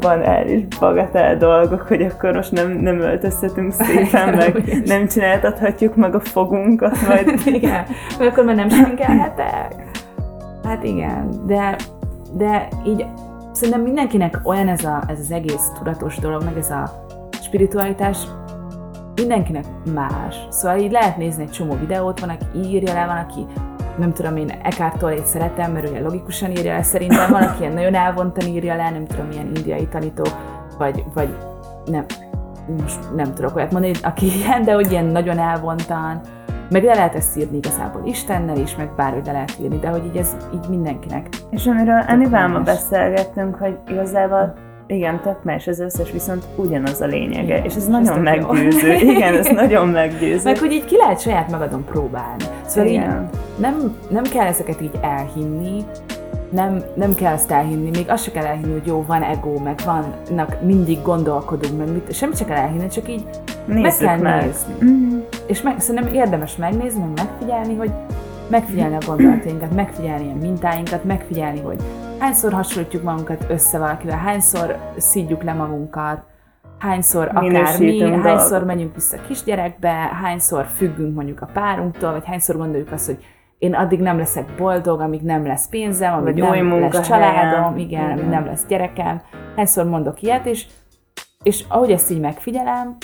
[0.00, 6.20] banális bagatell dolgok, hogy akkor most nem, nem öltözhetünk szépen, meg nem csináltathatjuk meg a
[6.20, 7.84] fogunkat, vagy igen,
[8.18, 9.74] vagy akkor már nem sminkelhetek.
[10.64, 11.76] Hát igen, de,
[12.36, 13.06] de így
[13.52, 17.04] szerintem mindenkinek olyan ez, a, ez az egész tudatos dolog, meg ez a
[17.42, 18.18] spiritualitás,
[19.14, 20.36] mindenkinek más.
[20.50, 23.46] Szóval így lehet nézni egy csomó videót, van, aki írja le, van, aki
[23.98, 27.94] nem tudom én, Eckhart szeretem, mert ugye logikusan írja le, szerintem van, aki ilyen nagyon
[27.94, 30.24] elvontan írja le, nem tudom, milyen indiai tanító,
[30.78, 31.36] vagy, vagy
[31.86, 32.04] nem,
[32.82, 36.20] most nem tudok olyat mondani, aki ilyen, de hogy ilyen nagyon elvontan,
[36.70, 40.04] meg le lehet ezt írni igazából Istennel is, meg bárhogy le lehet írni, de hogy
[40.06, 41.26] így ez így mindenkinek.
[41.50, 44.54] És amiről Enivel ma beszélgettünk, hogy igazából
[44.86, 48.22] igen, tök más az összes, viszont ugyanaz a lényege, Igen, és ez és nagyon jó.
[48.22, 48.92] meggyőző.
[49.14, 50.44] Igen, ez nagyon meggyőző.
[50.44, 52.44] Meg hogy így ki lehet saját magadon próbálni.
[52.66, 53.28] Szóval így Igen.
[53.56, 55.84] nem, nem kell ezeket így elhinni,
[56.50, 59.78] nem, nem kell ezt elhinni, még azt se kell elhinni, hogy jó, van ego, meg
[59.84, 63.24] vannak, mindig gondolkodunk, meg mit, semmit se kell elhinni, csak így
[63.66, 64.44] Nézzük meg kell meg.
[64.44, 64.74] nézni.
[64.80, 65.16] Mhm.
[65.48, 67.90] És meg, szerintem érdemes megnézni, meg megfigyelni, hogy
[68.50, 71.76] megfigyelni a gondolatainkat, megfigyelni a mintáinkat, megfigyelni, hogy
[72.18, 76.22] hányszor hasonlítjuk magunkat össze valakivel, hányszor szídjuk le magunkat,
[76.78, 78.64] hányszor akármi, hányszor dolgokat.
[78.64, 83.24] megyünk vissza kisgyerekbe, hányszor függünk mondjuk a párunktól, vagy hányszor gondoljuk azt, hogy
[83.58, 88.04] én addig nem leszek boldog, amíg nem lesz pénzem, amíg Vagy nem lesz családom, igen,
[88.04, 88.18] Igen.
[88.18, 89.20] amíg nem lesz gyerekem.
[89.56, 90.66] Hányszor mondok ilyet, és,
[91.42, 92.96] és ahogy ezt így megfigyelem,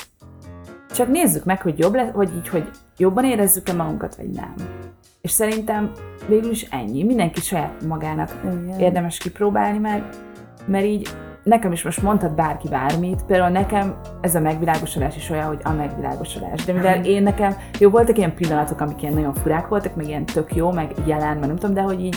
[0.95, 4.55] csak nézzük meg, hogy jobb lesz, hogy így, hogy jobban érezzük-e magunkat, vagy nem.
[5.21, 5.91] És szerintem
[6.29, 7.05] végül is ennyi.
[7.05, 8.79] Mindenki saját magának Igen.
[8.79, 10.09] érdemes kipróbálni meg,
[10.67, 11.09] mert így
[11.43, 15.73] nekem is most mondhat bárki bármit, például nekem ez a megvilágosodás is olyan, hogy a
[15.73, 16.65] megvilágosodás.
[16.65, 20.25] De mivel én nekem, jó, voltak ilyen pillanatok, amik ilyen nagyon furák voltak, meg ilyen
[20.25, 22.17] tök jó, meg jelen, meg nem tudom, de hogy így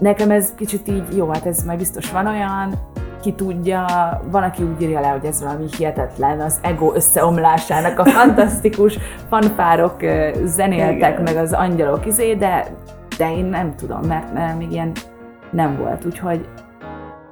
[0.00, 2.74] nekem ez kicsit így, jó, hát ez majd biztos van olyan,
[3.20, 3.84] ki tudja,
[4.30, 8.98] van, aki úgy írja le, hogy ez valami hihetetlen, az ego összeomlásának a fantasztikus
[9.28, 9.96] fanfárok
[10.44, 11.22] zenéltek, Igen.
[11.22, 12.66] meg az angyalok izé, de,
[13.18, 14.92] de én nem tudom, mert, mert még ilyen
[15.50, 16.48] nem volt, úgyhogy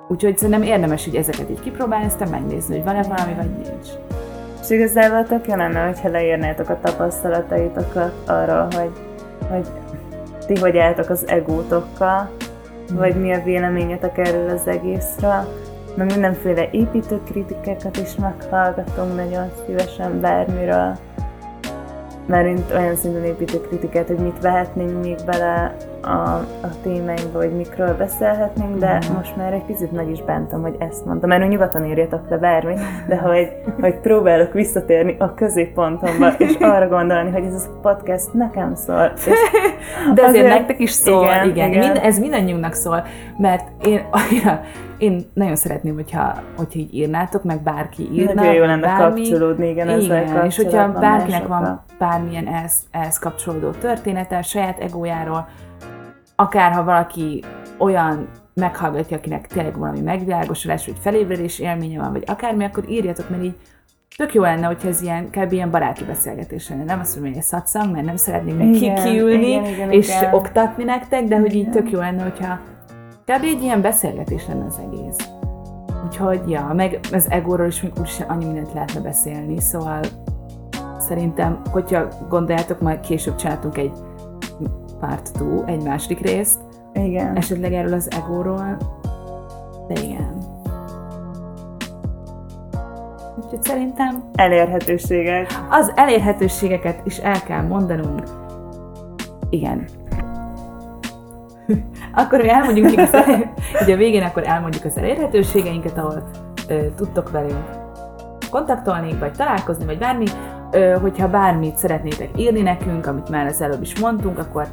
[0.08, 3.88] Úgyhogy szerintem érdemes így ezeket így kipróbálni, aztán megnézni, hogy van-e valami, vagy nincs.
[4.62, 8.90] És igazából tök jó lenne, hogyha leírnátok a tapasztalataitokat arról, hogy,
[9.50, 9.66] hogy
[10.46, 12.30] ti hogy álltok az egótokkal,
[12.92, 15.44] vagy mi a véleményetek erről az egészről,
[15.96, 20.92] meg mindenféle építőkritikákat is meghallgatunk nagyon szívesen bármiről.
[22.26, 26.08] Márint olyan szinten építőkritikát, hogy mit vehetnénk még bele a,
[26.62, 29.16] a témáinkba, vagy mikről beszélhetnénk, de Mhm.
[29.16, 31.28] most már egy picit meg is bántam, hogy ezt mondtam.
[31.28, 33.48] Mert nyugodtan írjatok le bármit, de hogy,
[33.80, 39.12] hogy próbálok visszatérni a középpontomba, és arra gondolni, hogy ez a podcast nekem szól.
[39.16, 39.24] És
[40.14, 41.68] De azért, Azért- nektek is szól, igen, igen.
[41.72, 41.78] igen.
[41.78, 43.04] Mind, ez mindannyiunknak szól,
[43.38, 44.60] mert én, annyira,
[45.04, 48.34] én nagyon szeretném, hogyha, hogyha így írnátok, meg bárki írna.
[48.34, 49.22] nagyon jó lenne bármi.
[49.22, 55.48] kapcsolódni, igen, ezzel Igen, és hogyha bárkinek van bármilyen ehhez, ehhez kapcsolódó története, saját egójáról,
[56.36, 57.44] akár ha valaki
[57.78, 63.42] olyan meghallgatja, akinek tényleg valami megvilágosodás, vagy felébredés élménye van, vagy akármi, akkor írjatok, mert
[63.42, 63.54] így
[64.16, 65.52] tök jó lenne, hogyha ez ilyen, kb.
[65.52, 66.84] ilyen baráti beszélgetés lenne.
[66.84, 70.34] Nem azt mondom, hogy egy szatszang, mert nem szeretnénk ki, Igen, kiülni, és igen.
[70.34, 72.58] oktatni nektek, de hogy így tök jó lenne, hogyha
[73.26, 73.42] kb.
[73.44, 75.16] egy ilyen beszélgetés lenne az egész.
[76.06, 80.00] Úgyhogy, ja, meg az egóról is még úgyse annyi mindent lehetne beszélni, szóval
[80.98, 83.92] szerintem, hogyha gondoljátok, majd később csináltunk egy
[85.00, 86.60] part 2, egy második részt,
[86.92, 87.36] Igen.
[87.36, 88.76] esetleg erről az egóról,
[89.88, 90.38] de igen.
[93.44, 95.46] Úgyhogy szerintem Elérhetőségek.
[95.70, 98.22] az elérhetőségeket is el kell mondanunk.
[99.50, 99.84] Igen.
[102.22, 103.10] akkor mi elmondjuk még az
[103.82, 106.30] ugye a végén akkor elmondjuk az elérhetőségeinket, ahol
[106.68, 107.82] ö, tudtok velünk
[108.50, 110.24] kontaktolni, vagy találkozni, vagy bármi.
[110.70, 114.66] Ö, hogyha bármit szeretnétek írni nekünk, amit már az előbb is mondtunk, akkor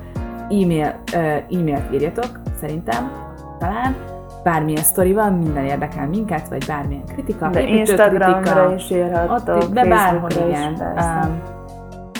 [0.49, 1.17] e-mail, ö,
[1.57, 3.11] e-mailt írjatok, szerintem,
[3.59, 3.95] talán.
[4.43, 7.61] Bármilyen sztori van, minden érdekel minket, vagy bármilyen kritika, De.
[7.61, 10.95] Instagramra is Ott, írhattok, de bárhol is, igen.
[10.97, 11.41] Um,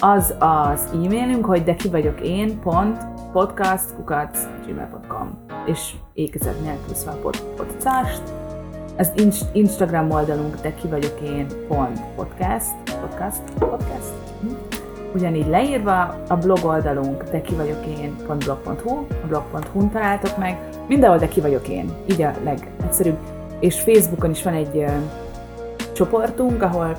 [0.02, 3.96] az az e-mailünk, hogy de ki vagyok én, pont, podcast,
[4.66, 5.46] gmail.com.
[5.66, 8.22] És ékezet nélkül pod, podcast.
[8.98, 14.14] Az inst- Instagram oldalunk, de ki vagyok én, pont, podcast, podcast, podcast.
[14.42, 14.72] Hm?
[15.14, 21.28] ugyanígy leírva, a blog oldalunk de ki vagyok én.blog.hu, a blog.hu-n találtok meg, mindenhol de
[21.28, 23.18] ki vagyok én, így a legegyszerűbb.
[23.60, 24.88] És Facebookon is van egy ö,
[25.94, 26.98] csoportunk, ahol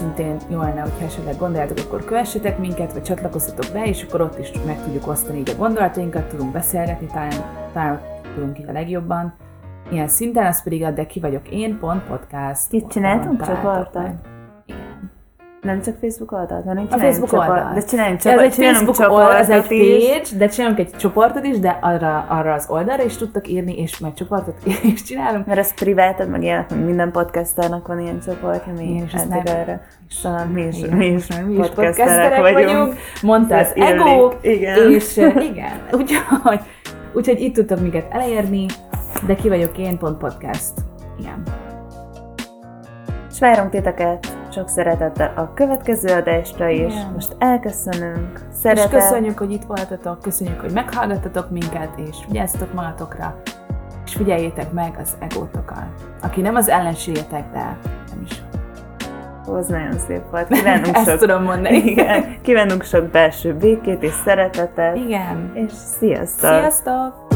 [0.00, 4.38] szintén jó lenne, hogyha esetleg gondoljátok, akkor kövessetek minket, vagy csatlakozzatok be, és akkor ott
[4.38, 7.32] is meg tudjuk osztani így a gondolatainkat, tudunk beszélgetni, talán,
[7.72, 8.00] talán
[8.34, 9.34] tudunk így a legjobban.
[9.90, 12.72] Ilyen szinten, az pedig a de ki vagyok én, pont podcast.
[12.72, 14.29] Itt csináltunk csoportot?
[15.62, 17.70] Nem csak Facebook oldalt, hanem A Facebook oldal.
[17.74, 20.04] De csináljunk Ez csoport, egy csinálunk Facebook oldal, ez egy is.
[20.08, 23.98] page, de csinálunk egy csoportot is, de arra, arra az oldalra is tudtak írni, és
[23.98, 24.54] majd csoportot
[24.94, 25.46] is csinálunk.
[25.46, 29.28] Mert ez privátod, meg ilyenek, meg minden podcasternek van ilyen csoportja, mi Igen, és eddig
[29.28, 29.86] nem- erre.
[30.22, 32.66] Talán mi is, Igen, mi is, mi is podcasterek vagyunk.
[32.66, 34.90] vagyunk, mondta az Ez ego, igen.
[34.92, 36.60] és igen, úgyhogy,
[37.12, 38.66] úgyhogy itt tudtok minket elérni,
[39.26, 40.72] de ki vagyok én, pont podcast.
[41.18, 41.42] Igen.
[43.32, 46.92] És várunk titeket sok szeretettel a következő adásra is.
[46.92, 47.10] Igen.
[47.14, 48.40] Most elköszönünk.
[48.50, 48.90] És Szeretet.
[48.90, 53.40] köszönjük, hogy itt voltatok, köszönjük, hogy meghallgattatok minket, és vigyázzatok magatokra,
[54.04, 55.86] és figyeljétek meg az egótokat.
[56.22, 57.78] Aki nem az ellenségetek, de
[58.10, 58.42] nem is.
[59.58, 60.48] Ez nagyon szép volt.
[60.48, 61.76] Kívánunk Ezt sok, tudom mondani.
[61.90, 64.96] igen, kívánunk sok belső békét és szeretetet.
[64.96, 65.50] Igen.
[65.54, 66.50] És sziasztok!
[66.50, 67.28] Sziasztok!